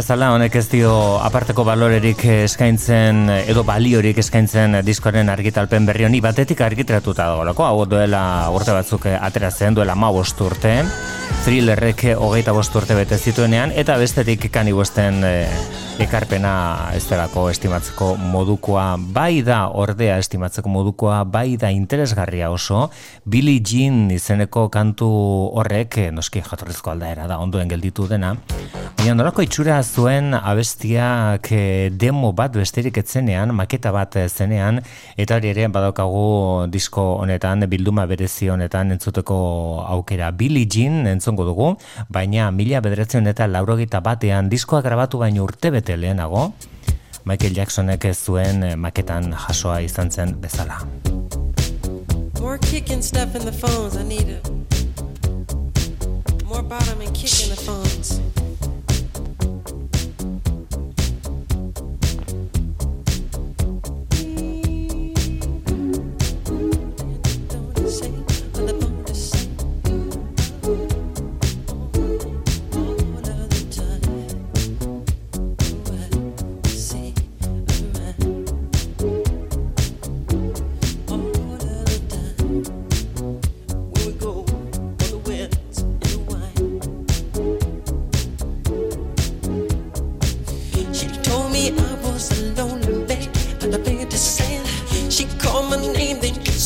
[0.00, 6.62] Bezala, honek ez dio aparteko balorerik eskaintzen, edo baliorik eskaintzen diskoaren argitalpen berri honi, batetik
[6.64, 8.22] argitratuta dagoelako, hau duela
[8.54, 10.74] urte batzuk ateratzen, duela ma urte,
[11.44, 14.72] thrillerrek hogeita bost urte bete zituenean, eta bestetik kani
[16.00, 22.86] ekarpena ez delako estimatzeko modukoa bai da ordea estimatzeko modukoa bai da interesgarria oso.
[23.28, 25.08] Billy Jean izeneko kantu
[25.60, 28.32] horrek eh, noski jatorrizko aldaera da onduen gelditu dena.
[28.96, 34.80] Baina norako itxura zuen abestiak eh, demo bat besterik etzenean maketa bat zenean
[35.20, 39.38] eta hori ere badaukagu disko honetan bilduma berezi honetan entzuteko
[39.84, 40.32] aukera.
[40.32, 41.74] Billy Jean entzongo dugu
[42.08, 45.44] baina mila bederatzen eta laurogita batean diskoa grabatu baino
[45.90, 46.52] urte lehenago,
[47.24, 50.80] Michael Jacksonek ez zuen eh, maketan jasoa izan zen bezala.
[52.40, 54.50] More kicking stuff in the phones, I need it.
[56.44, 58.20] More bottom and kicking the phones.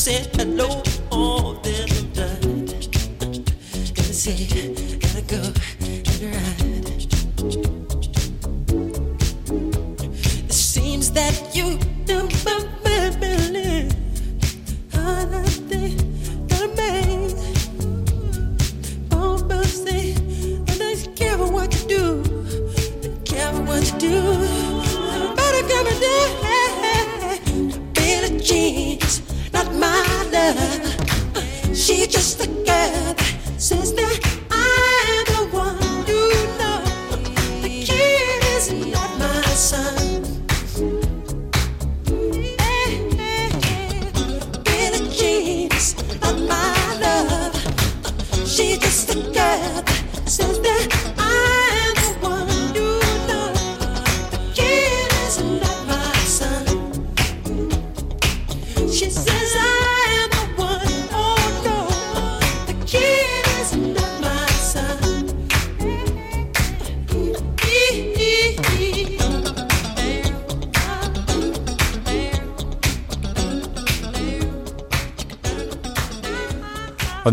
[0.05, 1.55] said hello, all.
[3.95, 4.47] Gotta say,
[4.99, 5.41] gotta go,
[6.05, 7.74] gotta ride.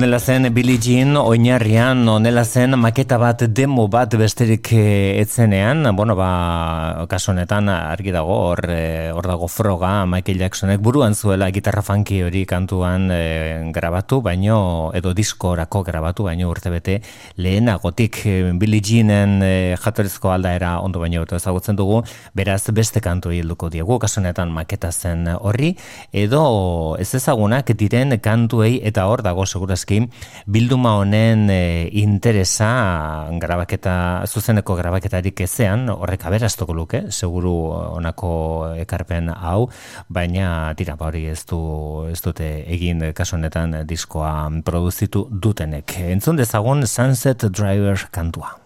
[0.02, 6.16] Honela zen Billie Jean oinarrian, honela zen maketa bat, demo bat besterik eh, etzenean, bueno,
[6.18, 10.82] ba, kaso honetan argi dago, hor, eh, hor dago froga, Michael Jacksonek.
[10.82, 16.98] Buruan zuela gitarra funky hori kantuan e, grabatu, baino, edo diskorako grabatu, baino urtebete
[17.38, 18.24] lehenagotik.
[18.58, 19.54] Billie Jeanen e,
[19.86, 22.02] jatorrizko aldaera ondo baino eta ezagutzen dugu,
[22.34, 25.76] beraz beste kantu hilduko diegu, kaso honetan maketa zen horri,
[26.12, 30.10] edo ez ezagunak diren kantuei eta hor dago segurazki noski,
[30.48, 39.70] bilduma honen e, interesa grabaketa, zuzeneko grabaketarik ezean, horrek aberastuko luke, seguru onako ekarpen hau,
[40.10, 45.98] baina tira, ba, hori ez, du, ez dute egin kaso honetan diskoa produzitu dutenek.
[46.12, 48.58] Entzun dezagun Sunset Driver kantua.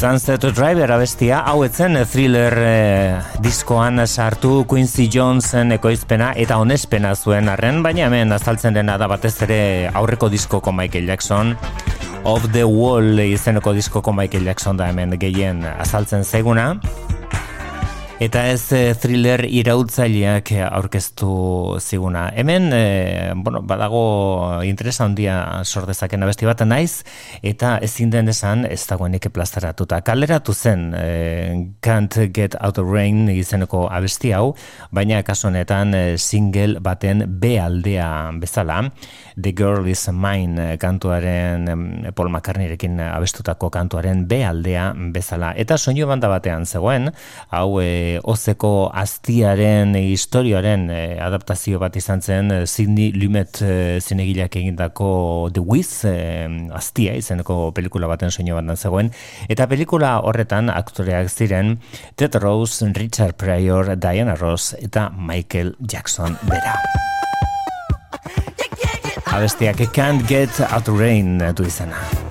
[0.00, 1.42] Sunset Driver abestia.
[1.44, 8.32] Hau etzen thriller eh, diskoan sartu Quincy Jonesen ekoizpena eta onespena zuen arren, baina hemen
[8.32, 9.60] azaltzen dena da batez ere
[9.92, 11.52] aurreko diskoko Michael Jackson.
[12.24, 16.78] Of the Wall izeneko diskoko Michael Jackson da hemen gehien azaltzen zeguna.
[18.20, 22.26] Eta ez eh, thriller irautzaileak aurkeztu ziguna.
[22.36, 22.82] Hemen, e,
[23.34, 24.02] bueno, badago
[24.68, 27.00] interesa handia sortezaken abesti bat naiz,
[27.42, 30.00] eta ezin den esan ez dagoenik plazaratuta.
[30.04, 31.54] Kaleratu zen eh,
[31.84, 34.54] Can't Get Out of Rain izeneko abesti hau,
[34.92, 38.82] baina kasu honetan eh, single baten B aldea bezala,
[39.40, 41.84] The Girl Is Mine kantuaren em,
[42.14, 45.52] Paul McCartneyrekin abestutako kantuaren B aldea bezala.
[45.56, 47.10] Eta soinu banda batean zegoen,
[47.54, 54.56] hau e, ozeko aztiaren historioaren e, adaptazio bat izan zen e, Sidney Lumet e, zinegileak
[54.60, 55.10] egindako
[55.54, 56.14] The Wiz e,
[56.76, 59.12] aztia izeneko pelikula baten soinu bandan zegoen.
[59.48, 61.78] Eta pelikula horretan aktoreak ziren
[62.18, 66.74] Ted Rose, Richard Pryor, Diana Ross eta Michael Jackson bera.
[69.30, 72.29] Abestiak Can't Get Out Rain du izena.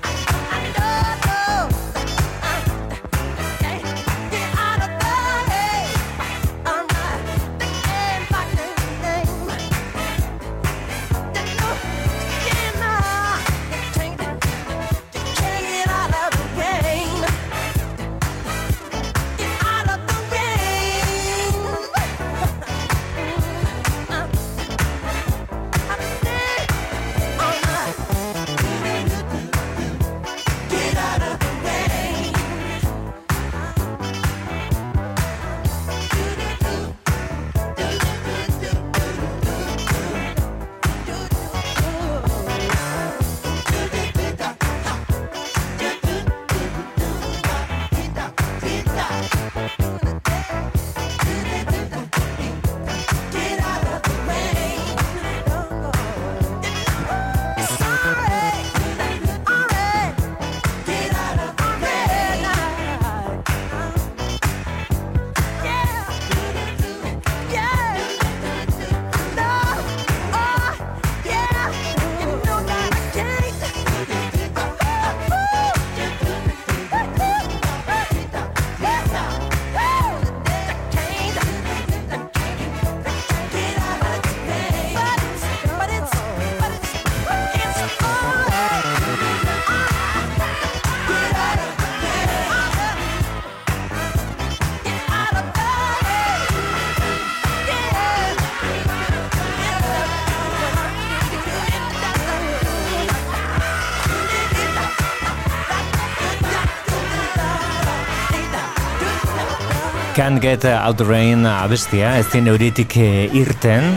[110.29, 113.95] Can't Get Out the Rain abestia, ez din euritik eh, irten.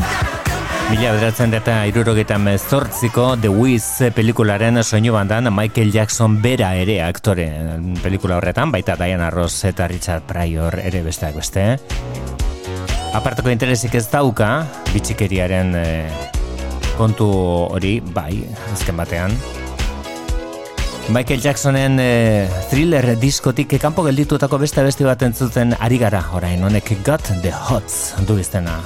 [0.89, 3.85] Mila bederatzen eta irurogeita mezortziko The Wiz
[4.17, 7.51] pelikularen soinu bandan Michael Jackson bera ere aktore
[8.01, 11.67] pelikula horretan, baita Diana Ross eta Richard Pryor ere besteak beste.
[13.13, 14.55] Aparteko interesik ez dauka,
[14.95, 16.29] bitxikeriaren eh,
[16.97, 17.29] kontu
[17.77, 18.39] hori, bai,
[18.73, 19.37] azken batean.
[21.09, 26.95] Michael Jacksonen eh, thriller diskotik kanpo gelditutako beste beste bat entzuten ari gara orain honek
[27.05, 28.79] got the hots du iztena.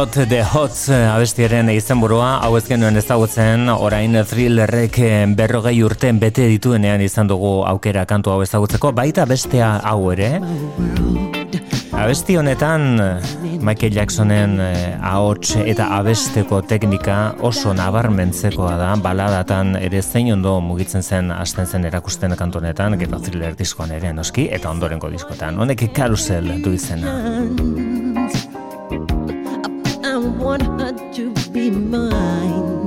[0.00, 6.46] Got the Hot abestiaren izenburua hau ez genuen ezagutzen, orain thrillerrek eh, berrogei urten bete
[6.48, 10.38] dituenean izan dugu aukera kantu hau ezagutzeko, baita bestea hau ere.
[12.00, 12.96] Abesti honetan
[13.60, 21.04] Michael Jacksonen eh, ahots eta abesteko teknika oso nabarmentzekoa da, baladatan ere zein ondo mugitzen
[21.04, 25.60] zen hasten zen erakusten kantu honetan, gero thriller diskoan ere noski, eta ondorengo diskotan.
[25.60, 27.18] Honek karusel du izena.
[30.20, 32.86] I want her to be mine.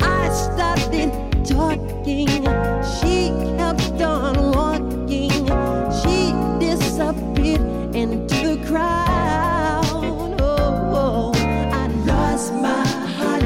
[0.00, 1.12] I started
[1.46, 2.26] talking,
[2.98, 5.30] she kept on walking.
[6.00, 9.84] She disappeared into the crowd.
[10.40, 11.32] Oh,
[11.72, 12.84] I lost my
[13.16, 13.44] heart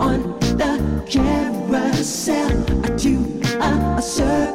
[0.00, 0.22] on
[0.56, 2.64] the carousel
[2.96, 3.12] to
[3.60, 4.53] a, a circus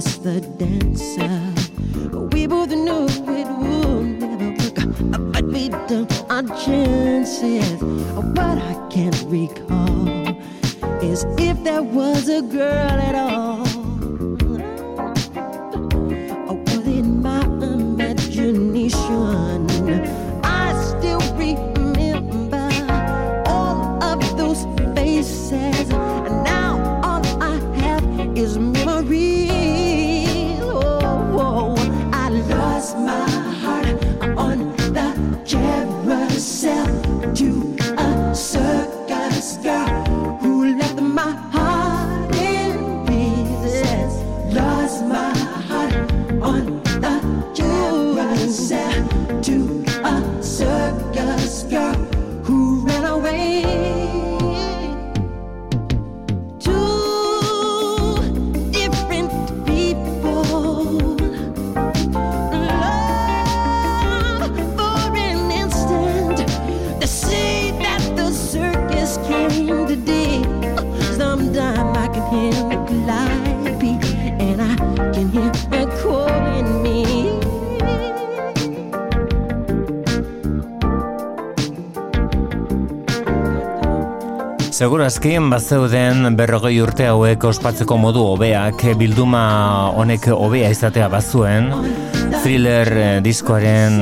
[0.00, 1.28] she the dancer.
[2.32, 7.82] We both knew it would never work, but we took our chances.
[7.82, 10.08] What I can't recall
[11.02, 13.69] is if there was a girl at all.
[84.80, 89.42] Segurazki, bazeuden berrogei urte hauek ospatzeko modu hobeak, bilduma
[89.92, 91.66] honek hobea izatea bazuen,
[92.38, 93.98] thriller eh, diskoaren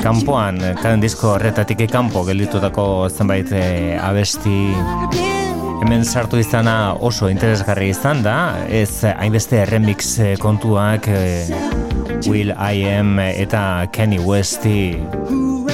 [0.00, 4.54] kanpoan, kan disko horretatik kanpo gelditutako zenbait eh, abesti.
[5.84, 11.52] Hemen sartu izana oso interesgarri izan da, ez hainbeste remix eh, kontuak eh,
[12.30, 14.94] Will I Am eta Kenny Westi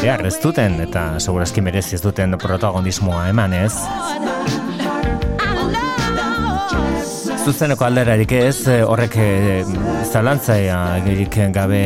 [0.00, 3.54] behar ez duten, eta segurazki merezi ez duten protagonismoa eman
[7.50, 9.64] Zuzeneko alderarik ez, eh, horrek eh,
[10.06, 11.80] zalantzaiarik gabe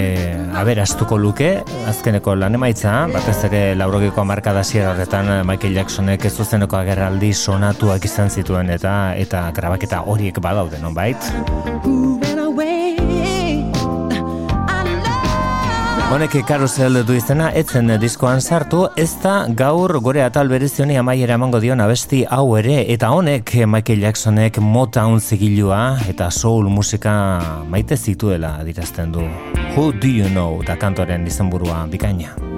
[0.61, 1.49] aberastuko luke,
[1.89, 8.28] azkeneko lan emaitza, batez ere laurogiko amarkada horretan eh, Michael Jacksonek zuzeneko agerraldi sonatuak izan
[8.28, 11.32] zituen eta eta grabaketa horiek badaude, nonbait?
[11.85, 12.14] Who
[16.15, 21.59] Honek karusel du izena, etzen diskoan sartu, ez da gaur gore atal berezioni amaiera emango
[21.59, 27.19] dion abesti hau ere, eta honek Michael Jacksonek Motown zigilua eta soul musika
[27.66, 29.27] maite zituela dirazten du.
[29.74, 32.53] Who do you know da kantoren izenburua bikaina.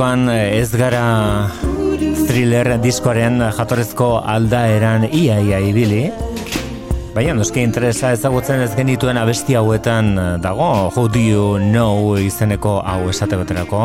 [0.00, 1.50] gaurkoan eh, ez gara
[2.24, 6.06] thriller diskoaren jatorrezko aldaeran ia ia ibili.
[7.12, 13.10] Baina noski interesa ezagutzen ez genituen abesti hauetan dago How Do You Know izeneko hau
[13.12, 13.82] esate baterako.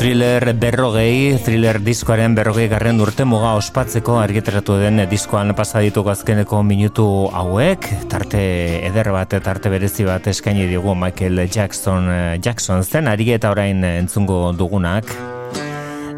[0.00, 7.04] Thriller berrogei, thriller diskoaren berrogei garren urte muga ospatzeko argiteratu den diskoan pasadituko azkeneko minutu
[7.36, 7.90] hauek,
[8.28, 13.50] tarte eder bat, tarte berezi bat eskaini digu Michael Jackson e, Jackson zen ari eta
[13.50, 15.06] orain entzungo dugunak.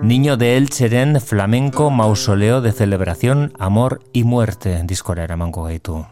[0.03, 6.05] Niño de Elcheren flamenco mausoleo de celebración amor y muerte diskora eramango gaitu.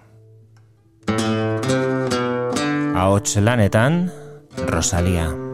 [2.95, 4.13] Ahots lanetan,
[4.69, 5.27] Rosalía.
[5.27, 5.48] Rosalía.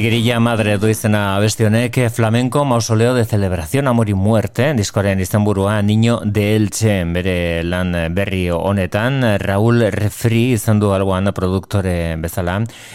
[0.00, 5.82] Seguirilla madre du izena abesti honek flamenco mausoleo de celebración amor y muerte diskoaren izenburua
[5.82, 12.54] Niño de Elche bere lan berri honetan Raúl Refri izan du algoan produktore bezala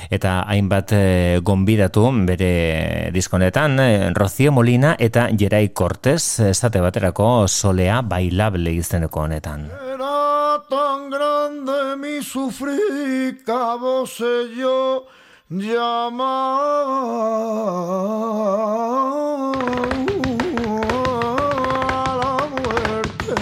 [0.09, 8.01] eta hainbat eh, gonbidatu bere diskonetan eh, Rocío Molina eta Gerai Cortés esate baterako solea
[8.01, 9.69] bailable izeneko honetan.
[9.93, 15.05] Era tan grande mi sufrir voces yo
[15.49, 16.55] llamaba
[22.07, 23.35] a la muerte.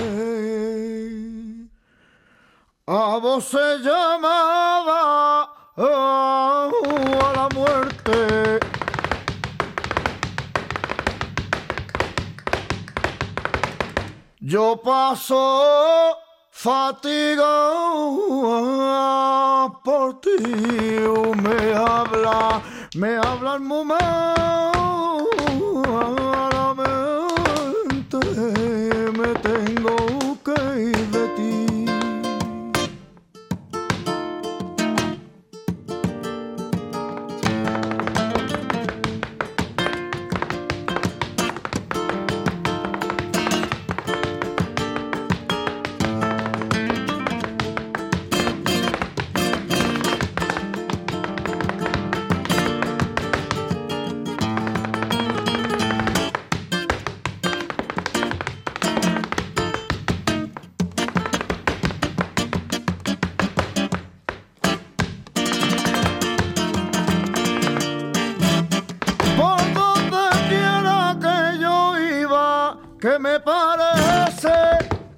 [2.87, 6.69] A voces llamaba a
[7.35, 8.59] la muerte.
[14.41, 16.22] Yo paso
[16.53, 17.51] fatiga
[19.83, 20.29] por ti,
[21.41, 22.61] me habla,
[22.95, 24.92] me habla el momento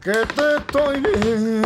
[0.06, 1.65] que te estoy viendo.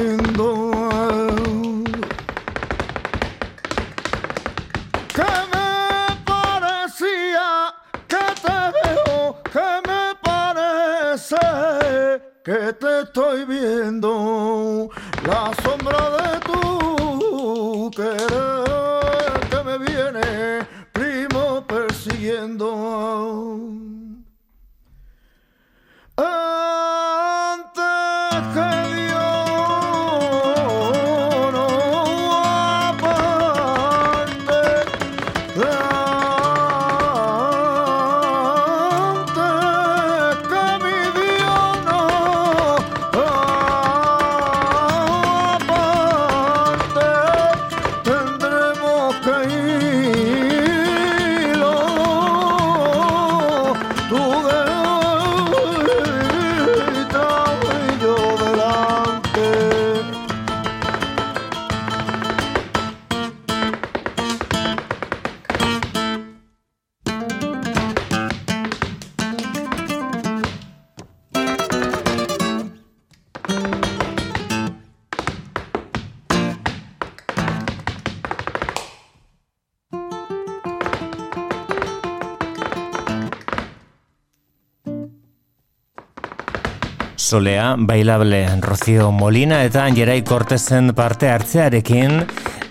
[87.29, 92.23] Solea, bailable Rocio Molina eta Jerai Cortesen parte hartzearekin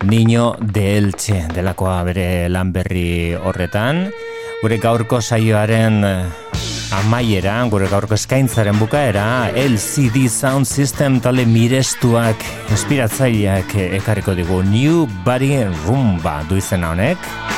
[0.03, 4.09] Niño de Elche delakoa bere lan berri horretan.
[4.59, 6.25] Gure gaurko saioaren eh,
[6.97, 12.43] amaiera, gure gaurko eskaintzaren bukaera, LCD Sound System tale mirestuak,
[12.75, 15.53] inspiratzaileak ekarriko digu New Body
[15.85, 17.48] Rumba du izena honek.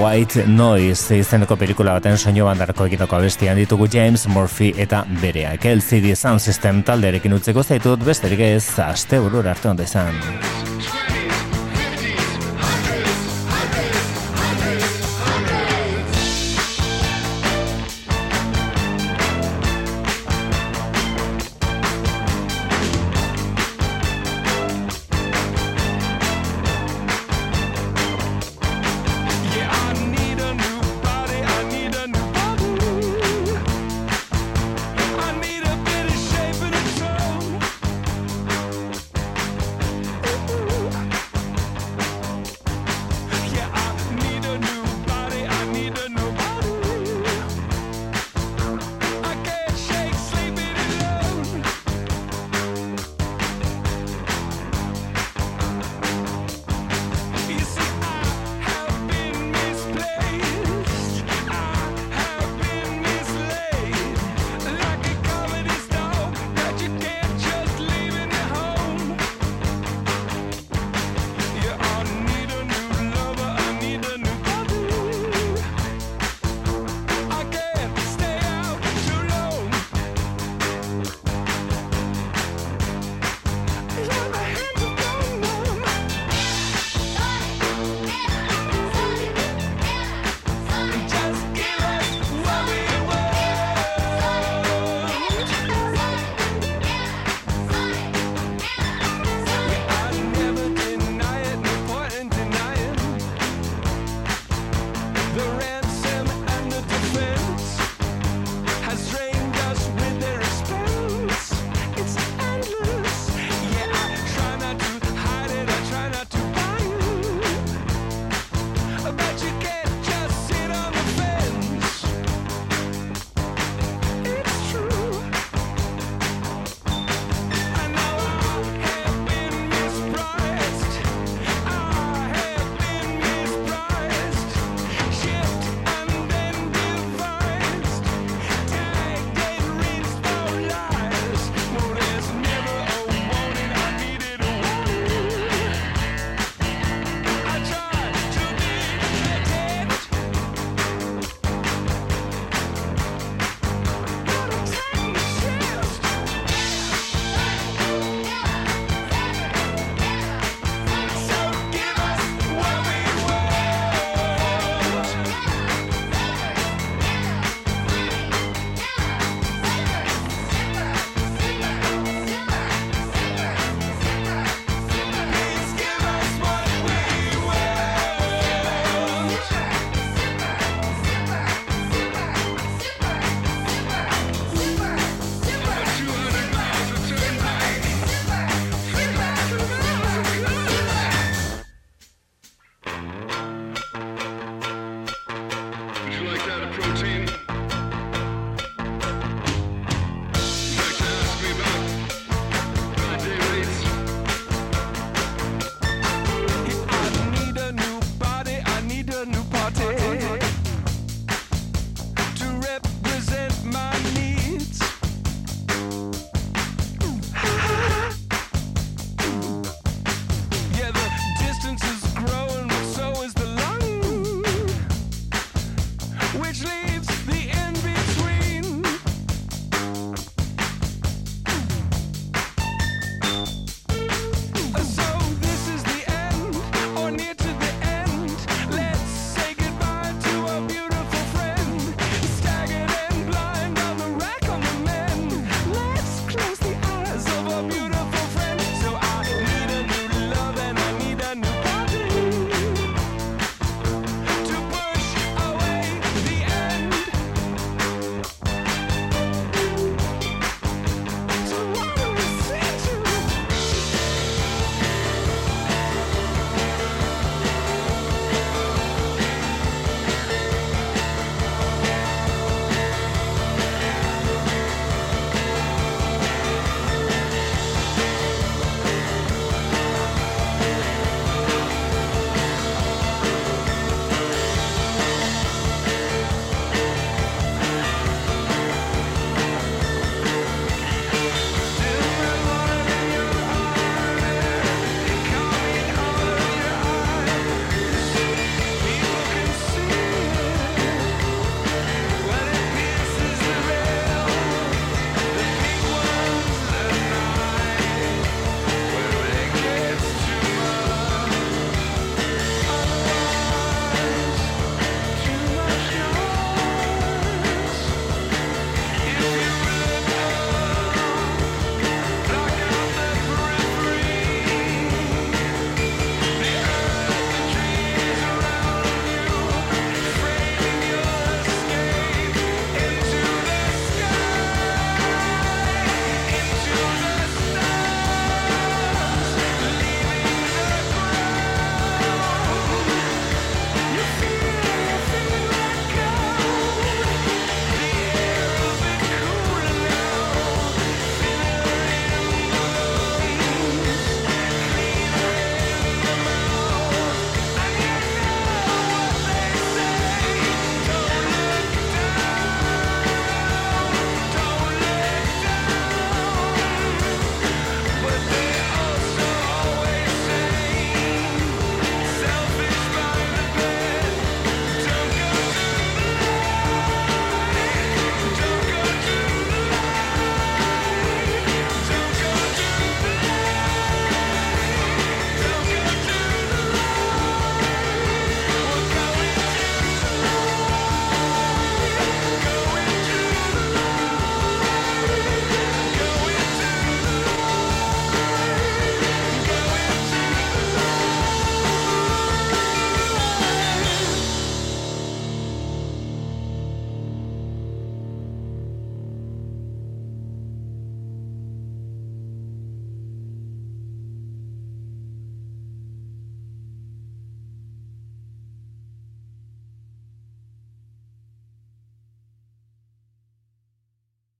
[0.00, 5.68] White Noise izeneko pelikula baten soinu bandarko egitako abestian ditugu James Murphy eta bereak.
[5.68, 10.16] LCD Sound System talderekin utzeko zaitut besterik ez aste burur arte ondo izan.